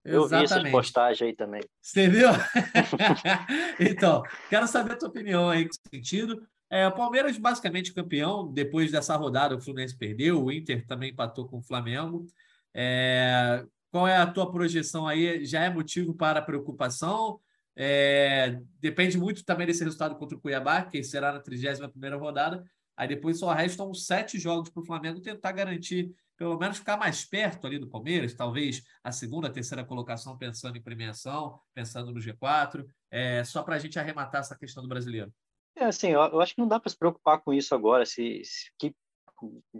[0.04, 1.62] Eu vi essa postagem aí também.
[1.80, 2.28] Você viu?
[3.80, 6.46] então, quero saber a tua opinião aí nesse sentido.
[6.68, 8.52] É, o Palmeiras basicamente campeão.
[8.52, 12.26] Depois dessa rodada, o Fluminense perdeu, o Inter também empatou com o Flamengo.
[12.74, 15.44] É, qual é a tua projeção aí?
[15.44, 17.40] Já é motivo para preocupação?
[17.74, 22.64] É, depende muito também desse resultado contra o Cuiabá, que será na 31 rodada.
[22.96, 27.24] Aí depois só restam sete jogos para o Flamengo tentar garantir, pelo menos ficar mais
[27.24, 32.86] perto ali do Palmeiras, talvez a segunda, terceira colocação, pensando em premiação, pensando no G4,
[33.10, 35.32] é, só para a gente arrematar essa questão do brasileiro.
[35.74, 38.42] É assim, eu, eu acho que não dá para se preocupar com isso agora, se,
[38.44, 38.94] se que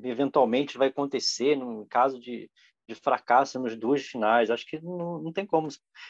[0.03, 2.51] eventualmente vai acontecer no caso de,
[2.89, 4.51] de fracasso nos duas finais.
[4.51, 5.69] Acho que não, não tem como.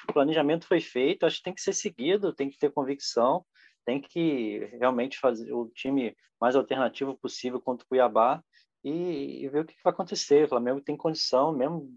[0.08, 3.44] O planejamento foi feito, acho que tem que ser seguido, tem que ter convicção,
[3.84, 8.42] tem que realmente fazer o time mais alternativo possível contra o Cuiabá
[8.84, 10.44] e, e ver o que vai acontecer.
[10.44, 11.88] O Flamengo tem condição mesmo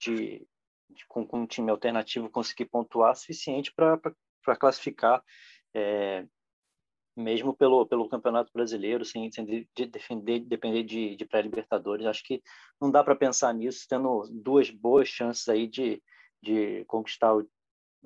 [0.00, 0.46] de,
[0.90, 5.22] de com, com, um time alternativo conseguir pontuar suficiente para classificar.
[5.74, 6.26] É,
[7.18, 12.06] mesmo pelo, pelo Campeonato Brasileiro, sem, sem de, de defender, depender de, de pré-libertadores.
[12.06, 12.42] Acho que
[12.80, 16.02] não dá para pensar nisso, tendo duas boas chances aí de,
[16.42, 17.48] de conquistar o,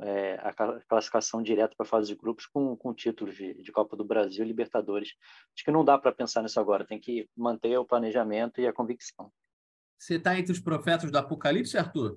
[0.01, 0.53] é, a
[0.89, 4.45] classificação direta para a fase de grupos com, com títulos de, de Copa do Brasil
[4.45, 5.11] e Libertadores.
[5.55, 8.73] Acho que não dá para pensar nisso agora, tem que manter o planejamento e a
[8.73, 9.31] convicção.
[9.99, 12.17] Você está entre os profetas do Apocalipse, Arthur?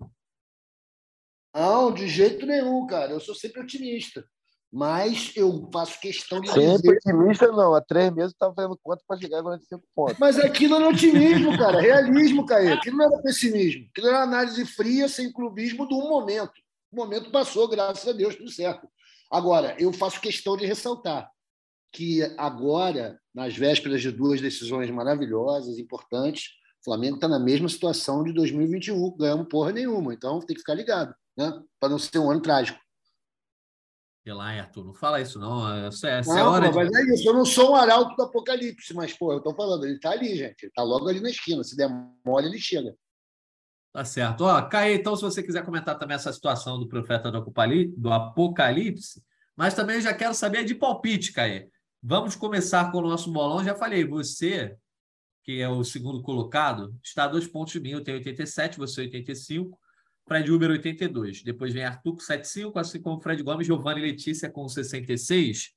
[1.54, 3.12] Não, de jeito nenhum, cara.
[3.12, 4.28] Eu sou sempre otimista.
[4.76, 6.98] Mas eu faço questão de Sempre dizer...
[6.98, 7.74] otimista, não.
[7.74, 10.18] Há três meses estava fazendo conta para chegar a 45 pontos.
[10.20, 11.80] Mas aquilo não é otimismo, cara.
[11.80, 12.74] Realismo, Caê.
[12.74, 13.86] Aquilo não era pessimismo.
[13.90, 16.52] Aquilo era análise fria, sem clubismo, do momento.
[16.92, 18.86] O momento passou, graças a Deus, tudo certo.
[19.32, 21.32] Agora, eu faço questão de ressaltar
[21.94, 26.50] que agora, nas vésperas de duas decisões maravilhosas, importantes,
[26.82, 29.16] o Flamengo está na mesma situação de 2021.
[29.16, 30.14] Ganhamos porra nenhuma.
[30.14, 31.58] Então, tem que ficar ligado, né?
[31.80, 32.85] para não ser um ano trágico.
[34.34, 35.72] Lá, Arthur, não fala isso, não.
[35.86, 36.90] Essa, essa não, é hora pô, de...
[36.90, 37.30] mas é isso.
[37.30, 40.36] Eu não sou um arauto do apocalipse, mas, pô, eu tô falando, ele tá ali,
[40.36, 40.64] gente.
[40.64, 41.64] Ele tá logo ali na esquina.
[41.64, 41.88] Se der
[42.26, 42.96] mole, ele chega.
[43.94, 44.42] Tá certo.
[44.46, 49.24] Ó, Caê, então, se você quiser comentar também essa situação do profeta do Apocalipse,
[49.56, 51.70] Mas também eu já quero saber de palpite, Caê.
[52.02, 53.64] Vamos começar com o nosso bolão.
[53.64, 54.76] Já falei, você,
[55.44, 57.92] que é o segundo colocado, está a dois pontos de mim.
[57.92, 59.80] Eu tenho 87, você 85.
[60.28, 61.44] Fred Uber 82.
[61.44, 65.72] Depois vem Arthur com 75, assim como Fred Gomes, Giovanni e Letícia com 66.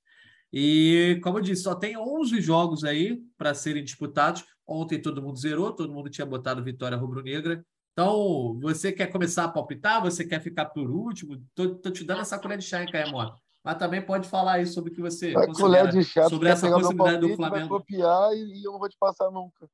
[0.52, 4.44] E, como eu disse, só tem 11 jogos aí para serem disputados.
[4.66, 7.64] Ontem todo mundo zerou, todo mundo tinha botado vitória rubro-negra.
[7.92, 10.00] Então, você quer começar a palpitar?
[10.02, 11.34] Você quer ficar por último?
[11.34, 13.36] Estou te dando essa colher de chá, hein, Caemota?
[13.62, 16.70] Mas também pode falar aí sobre o que você a colher de chá, sobre essa
[16.70, 17.68] possibilidade palpite, do Flamengo.
[17.68, 19.68] Vai copiar e, eu não vou te passar nunca.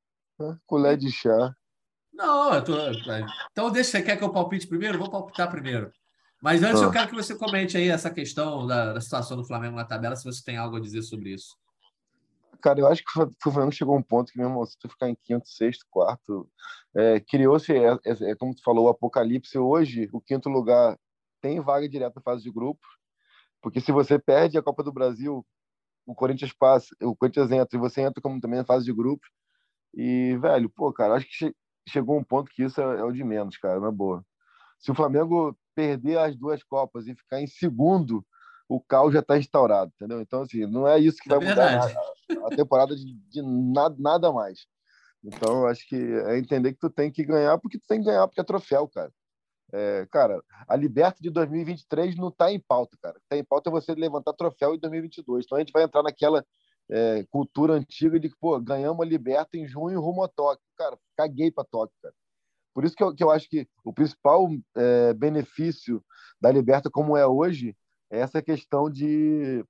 [0.67, 1.55] Colher de chá.
[2.15, 2.75] Não, eu tô...
[3.51, 4.99] então deixa, você quer que eu palpite primeiro?
[4.99, 5.93] Vou palpitar primeiro.
[6.41, 6.85] Mas antes ah.
[6.85, 10.15] eu quero que você comente aí essa questão da, da, situação do Flamengo na tabela,
[10.15, 11.57] se você tem algo a dizer sobre isso.
[12.61, 15.09] Cara, eu acho que o Flamengo chegou a um ponto que mesmo se tu ficar
[15.09, 16.49] em quinto, sexto, quarto,
[16.95, 19.59] é, criou-se, é, é, é, como tu falou, o apocalipse.
[19.59, 20.99] Hoje, o quinto lugar
[21.41, 22.87] tem vaga direta na fase de grupo,
[23.61, 25.45] porque se você perde a Copa do Brasil,
[26.07, 29.29] o Corinthians passa, o Corinthians entra e você entra como também na fase de grupos.
[29.95, 31.55] E, velho, pô, cara, acho que
[31.89, 34.25] chegou um ponto que isso é, é o de menos, cara, na boa.
[34.79, 38.25] Se o Flamengo perder as duas Copas e ficar em segundo,
[38.69, 40.21] o caos já está instaurado, entendeu?
[40.21, 43.97] Então, assim, não é isso que vai é mudar a, a, temporada de, de nada,
[43.99, 44.67] nada mais.
[45.23, 48.27] Então, acho que é entender que tu tem que ganhar porque tu tem que ganhar
[48.27, 49.13] porque é troféu, cara.
[49.73, 53.17] É, cara, a Liberta de 2023 não está em pauta, cara.
[53.19, 55.45] Está em pauta é você levantar troféu em 2022.
[55.45, 56.45] Então a gente vai entrar naquela
[56.91, 60.65] é, cultura antiga de que, pô, ganhamos a Liberta em junho rumo a Tóquio.
[60.77, 62.15] Cara, caguei para Tóquio, cara.
[62.75, 66.05] Por isso que eu, que eu acho que o principal é, benefício
[66.41, 67.77] da Liberta, como é hoje,
[68.11, 69.65] é essa questão de,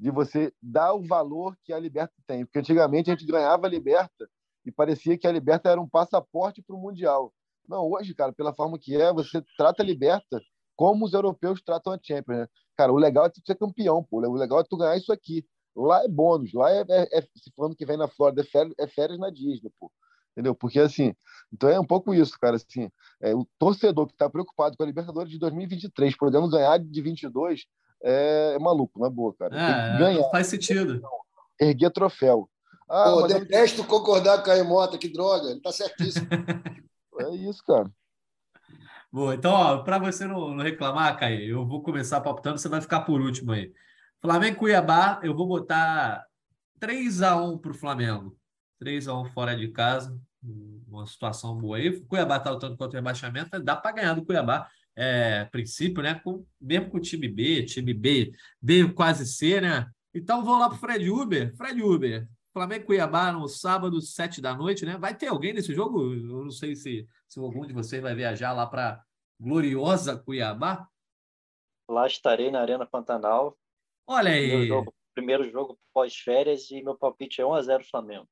[0.00, 2.44] de você dar o valor que a Liberta tem.
[2.44, 4.28] Porque antigamente a gente ganhava a Liberta
[4.64, 7.32] e parecia que a Liberta era um passaporte para o Mundial.
[7.68, 10.40] Não, hoje, cara, pela forma que é, você trata a Liberta
[10.76, 12.38] como os europeus tratam a Champions.
[12.38, 12.48] Né?
[12.76, 14.18] Cara, o legal é tu ser campeão, pô.
[14.18, 15.44] O legal é tu ganhar isso aqui.
[15.76, 18.74] Lá é bônus, lá é, é, é se falando que vem na Flórida, é férias,
[18.78, 19.92] é férias na Disney, pô.
[20.32, 20.54] Entendeu?
[20.54, 21.14] Porque assim,
[21.52, 22.56] então é um pouco isso, cara.
[22.56, 27.02] Assim, é, o torcedor que está preocupado com a Libertadores de 2023, podendo ganhar de
[27.02, 27.64] 22,
[28.02, 29.54] é, é maluco, não é boa, cara.
[29.54, 30.30] É, ganhar.
[30.30, 31.00] Faz sentido.
[31.60, 32.48] Erguer troféu.
[32.88, 33.86] Ah, Pô, detesto eu...
[33.86, 36.26] concordar com a Emota, que droga, ele tá certíssimo.
[37.20, 37.90] é isso, cara.
[39.10, 43.00] Boa, então, para você não, não reclamar, Caio, eu vou começar palpitando, você vai ficar
[43.00, 43.72] por último aí.
[44.20, 46.26] Flamengo Cuiabá, eu vou botar
[46.80, 48.36] 3 a 1 para o Flamengo.
[48.78, 50.18] 3 a 1 fora de casa.
[50.86, 51.88] Uma situação boa aí.
[51.88, 54.68] O Cuiabá está lutando contra o rebaixamento, dá para ganhar do Cuiabá.
[54.94, 56.14] É, princípio, né?
[56.14, 59.86] Com, mesmo com o time B, time B, B quase C, né?
[60.14, 61.54] Então vou lá para o Fred Uber.
[61.54, 64.96] Fred Uber, Flamengo Cuiabá no sábado, sete da noite, né?
[64.96, 66.14] Vai ter alguém nesse jogo?
[66.14, 69.02] Eu não sei se, se algum de vocês vai viajar lá para
[69.38, 70.88] gloriosa Cuiabá.
[71.86, 73.58] Lá estarei na Arena Pantanal.
[74.06, 74.48] Olha aí.
[74.48, 78.28] Primeiro jogo, primeiro jogo pós-férias e meu palpite é 1x0 Flamengo.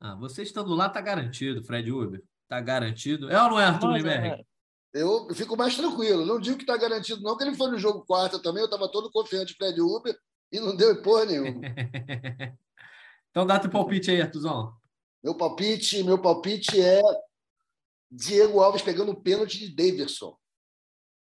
[0.00, 2.22] Ah, você estando lá, tá garantido, Fred Uber.
[2.48, 3.30] Tá garantido.
[3.30, 4.44] É ou não é, Arthur Limberg?
[4.92, 6.26] Eu fico mais tranquilo.
[6.26, 8.60] Não digo que está garantido, não, que ele foi no jogo quarta também.
[8.60, 10.16] Eu estava todo confiante Fred Uber
[10.52, 11.60] e não deu porra nenhuma.
[13.30, 14.72] então dá teu palpite aí, Artuzão.
[15.22, 17.02] Meu palpite, meu palpite é
[18.10, 20.36] Diego Alves pegando o pênalti de Davidson.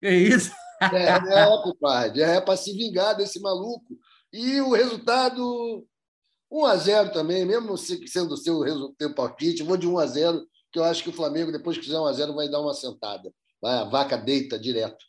[0.00, 0.50] Que isso?
[0.94, 2.22] É, é compadre.
[2.22, 3.96] É para se vingar desse maluco.
[4.32, 5.86] E o resultado
[6.50, 8.62] 1 a 0 também, mesmo sendo o seu,
[8.98, 11.84] seu palpite, vou de 1 a 0 que eu acho que o Flamengo, depois que
[11.84, 13.32] fizer 1 a 0 vai dar uma sentada.
[13.60, 15.04] Vai, a vaca deita direto.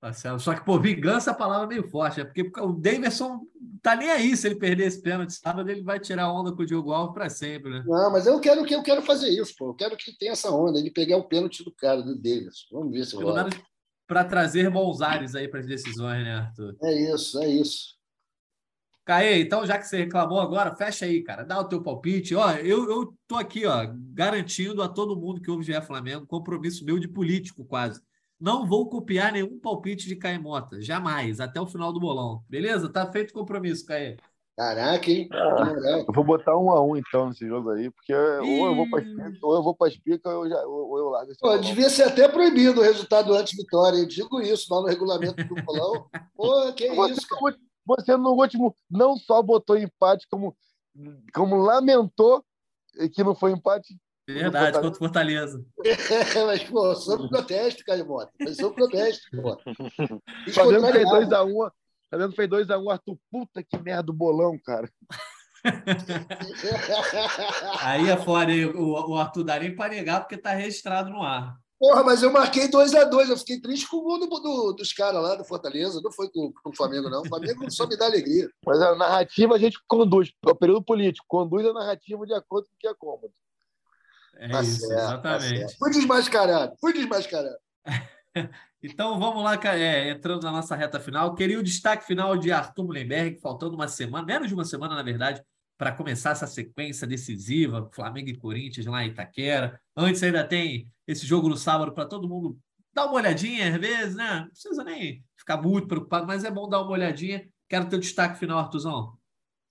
[0.00, 3.42] Tá Só que, por vingança, a palavra é meio forte, é porque o Davidson
[3.80, 6.66] tá nem aí se ele perder esse pênalti sábado, ele vai tirar onda com o
[6.66, 7.84] Diogo Alves para sempre, né?
[7.86, 9.68] Não, mas eu quero que eu quero fazer isso, pô.
[9.68, 12.66] Eu quero que tenha essa onda, ele pegar o pênalti do cara, do Davidson.
[12.72, 13.54] Vamos ver se menos
[14.06, 16.76] para trazer bons ares aí para as decisões, né, Arthur?
[16.82, 18.02] É isso, é isso.
[19.04, 21.44] Caê, então já que você reclamou agora, fecha aí, cara.
[21.44, 22.34] Dá o teu palpite.
[22.36, 26.84] Ó, eu, eu tô aqui, ó, garantindo a todo mundo que ouve GE Flamengo, compromisso
[26.84, 28.00] meu de político quase.
[28.38, 32.44] Não vou copiar nenhum palpite de Caê Mota, jamais, até o final do bolão.
[32.48, 32.88] Beleza?
[32.88, 34.16] Tá feito o compromisso, Caê.
[34.56, 35.28] Caraca, hein?
[35.32, 35.72] Ah,
[36.06, 39.02] eu vou botar um a um então nesse jogo aí, porque ou eu vou para
[39.42, 42.02] ou eu vou para espica ou eu, já, ou eu largo esse Pô, devia ser
[42.02, 43.96] até proibido o resultado antes vitória.
[43.96, 46.06] Eu digo isso lá no regulamento do bolão.
[46.36, 47.56] Pô, que você, isso, cara?
[47.86, 50.54] Você no último não só botou empate, como,
[51.34, 52.44] como lamentou
[53.14, 53.96] que não foi empate.
[54.28, 55.64] Verdade, contra o Fortaleza.
[56.46, 58.30] mas, pô, sob protesto, Carimota.
[58.38, 59.58] Mas sob protesto, pô.
[60.52, 61.46] Flamengo fez 2x1.
[61.46, 61.70] Um,
[62.12, 63.18] Flamengo fez 2x1, um, Arthur.
[63.30, 64.90] Puta que merda do bolão, cara.
[67.80, 68.16] aí é
[68.76, 71.56] o, o Arthur dá nem para negar porque tá registrado no ar.
[71.78, 73.30] Porra, mas eu marquei 2x2.
[73.30, 76.02] Eu fiquei triste com o gol do, do, dos caras lá do Fortaleza.
[76.02, 77.22] Não foi com, com, o Flamengo, não.
[77.22, 78.50] O Flamengo só me dá alegria.
[78.66, 80.30] Mas a narrativa a gente conduz.
[80.44, 83.32] O período político conduz a narrativa de acordo com o que é cômodo.
[84.36, 85.72] É tá isso, certo, tá exatamente.
[85.72, 86.76] Tá fui desmascarado.
[86.78, 87.56] Fui desmascarado.
[88.82, 91.34] então vamos lá, é, entrando na nossa reta final.
[91.36, 95.02] Queria o destaque final de Arthur Mullenberg, faltando uma semana, menos de uma semana, na
[95.04, 95.40] verdade,
[95.78, 99.80] para começar essa sequência decisiva, Flamengo e Corinthians lá em Itaquera.
[99.96, 102.58] Antes ainda tem esse jogo no sábado para todo mundo
[102.92, 104.40] dar uma olhadinha, às vezes, né?
[104.40, 107.48] Não precisa nem ficar muito preocupado, mas é bom dar uma olhadinha.
[107.68, 109.12] Quero ter o destaque final, Artuzão.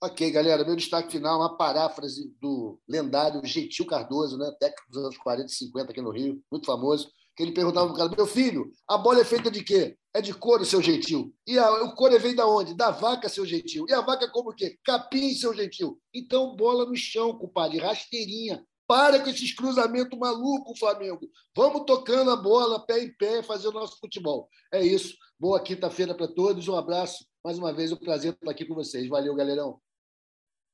[0.02, 4.50] Ok, galera, meu destaque final uma paráfrase do lendário Gentil Cardoso, né?
[4.58, 7.96] técnico dos anos 40 e 50 aqui no Rio, muito famoso ele perguntava para o
[7.96, 9.96] cara: meu filho, a bola é feita de quê?
[10.14, 11.34] É de couro, seu gentil.
[11.46, 12.74] E a, o couro vem da onde?
[12.74, 13.86] Da vaca, seu gentil.
[13.88, 14.78] E a vaca como o quê?
[14.84, 15.98] Capim, seu gentil.
[16.14, 18.64] Então, bola no chão, compadre, rasteirinha.
[18.86, 21.20] Para com esses cruzamentos malucos, Flamengo.
[21.56, 24.48] Vamos tocando a bola, pé em pé, fazer o nosso futebol.
[24.70, 25.16] É isso.
[25.38, 26.68] Boa quinta-feira para todos.
[26.68, 27.24] Um abraço.
[27.42, 29.08] Mais uma vez, um prazer estar aqui com vocês.
[29.08, 29.80] Valeu, galerão.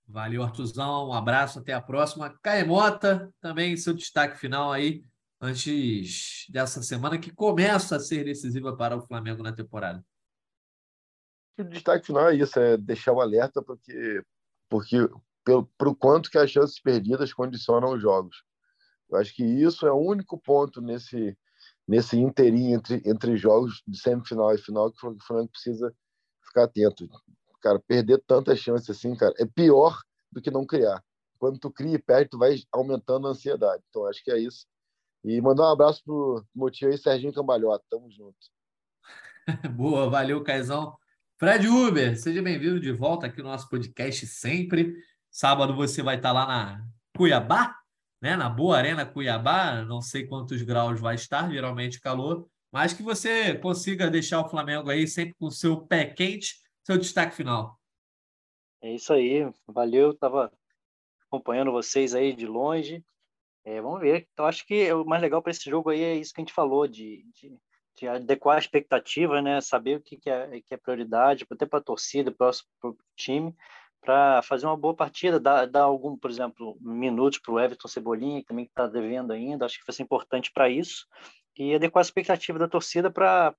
[0.08, 1.08] Valeu, Artuzão.
[1.08, 1.60] Um abraço.
[1.60, 2.36] Até a próxima.
[2.42, 5.02] Caemota, também seu destaque final aí
[5.40, 10.04] antes dessa semana que começa a ser decisiva para o Flamengo na temporada?
[11.58, 14.22] O destaque final é isso, é deixar o alerta porque
[14.68, 14.96] porque
[15.44, 18.44] pelo pro quanto que as chances perdidas condicionam os jogos.
[19.10, 21.36] Eu acho que isso é o único ponto nesse
[21.86, 25.92] nesse inteirinho entre entre jogos de semifinal e final que o Flamengo precisa
[26.44, 27.08] ficar atento.
[27.60, 31.02] Cara, perder tantas chances assim, cara, é pior do que não criar.
[31.38, 33.82] Quando tu cria e perde, tu vai aumentando a ansiedade.
[33.88, 34.64] Então acho que é isso
[35.24, 37.84] e mandar um abraço pro meu tio aí, Serginho Cambalhota.
[37.90, 38.38] Tamo junto.
[39.76, 40.96] Boa, valeu, Caizão.
[41.38, 44.94] Fred Uber, seja bem-vindo de volta aqui no nosso podcast sempre.
[45.30, 46.84] Sábado você vai estar lá na
[47.16, 47.76] Cuiabá,
[48.20, 48.36] né?
[48.36, 49.84] Na Boa Arena Cuiabá.
[49.84, 54.90] Não sei quantos graus vai estar, geralmente calor, mas que você consiga deixar o Flamengo
[54.90, 56.56] aí sempre com o seu pé quente.
[56.82, 57.78] Seu destaque final.
[58.80, 60.14] É isso aí, valeu.
[60.14, 60.52] Tava
[61.26, 63.04] acompanhando vocês aí de longe.
[63.68, 64.26] É, vamos ver.
[64.32, 66.54] Então, acho que o mais legal para esse jogo aí é isso que a gente
[66.54, 67.54] falou, de, de,
[67.98, 69.60] de adequar a expectativa, né?
[69.60, 72.50] saber o que, que, é, que é prioridade, até para a torcida, para
[72.82, 73.54] o time,
[74.00, 78.40] para fazer uma boa partida, dar, dar algum, por exemplo, minutos para o Everton Cebolinha,
[78.40, 81.06] que também está devendo ainda, acho que vai ser importante para isso,
[81.54, 83.54] e adequar a expectativa da torcida para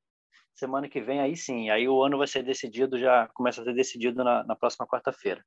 [0.55, 3.75] semana que vem, aí sim, aí o ano vai ser decidido, já começa a ser
[3.75, 5.45] decidido na, na próxima quarta-feira.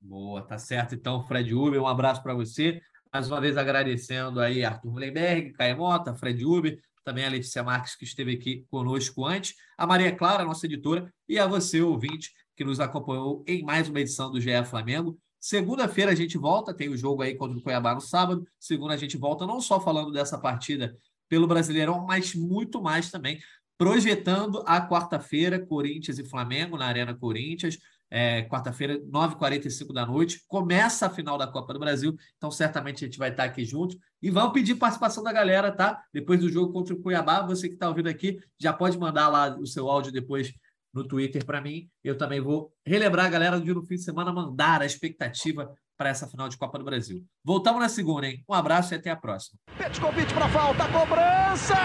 [0.00, 0.94] Boa, tá certo.
[0.94, 2.80] Então, Fred Uber, um abraço para você.
[3.12, 7.96] Mais uma vez agradecendo aí Arthur Mullenberg, Caia Mota, Fred Uber, também a Letícia Marques,
[7.96, 12.64] que esteve aqui conosco antes, a Maria Clara, nossa editora, e a você, ouvinte, que
[12.64, 15.18] nos acompanhou em mais uma edição do GE Flamengo.
[15.40, 18.46] Segunda-feira a gente volta, tem o jogo aí contra o Cuiabá no sábado.
[18.60, 20.96] Segunda a gente volta não só falando dessa partida
[21.28, 23.40] pelo Brasileirão, mas muito mais também
[23.76, 27.78] projetando a quarta-feira, Corinthians e Flamengo na Arena Corinthians
[28.10, 30.42] é, quarta-feira, 9h45 da noite.
[30.48, 33.96] Começa a final da Copa do Brasil, então certamente a gente vai estar aqui junto.
[34.20, 36.02] E vamos pedir participação da galera, tá?
[36.12, 39.56] Depois do jogo contra o Cuiabá, você que está ouvindo aqui, já pode mandar lá
[39.56, 40.52] o seu áudio depois
[40.92, 41.88] no Twitter para mim.
[42.02, 46.08] Eu também vou relembrar a galera de no fim de semana mandar a expectativa para
[46.08, 47.22] essa final de Copa do Brasil.
[47.44, 48.42] Voltamos na segunda, hein?
[48.48, 49.58] Um abraço e até a próxima.
[50.00, 51.76] convite para falta, cobrança!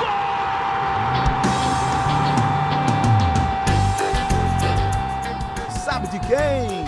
[0.00, 1.47] Gol!
[5.98, 6.84] Sabe de quem?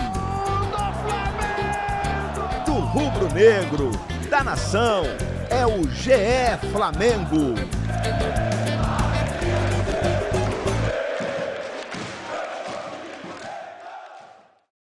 [2.65, 3.91] Do rubro-negro,
[4.29, 5.03] da nação,
[5.49, 7.55] é o GE Flamengo.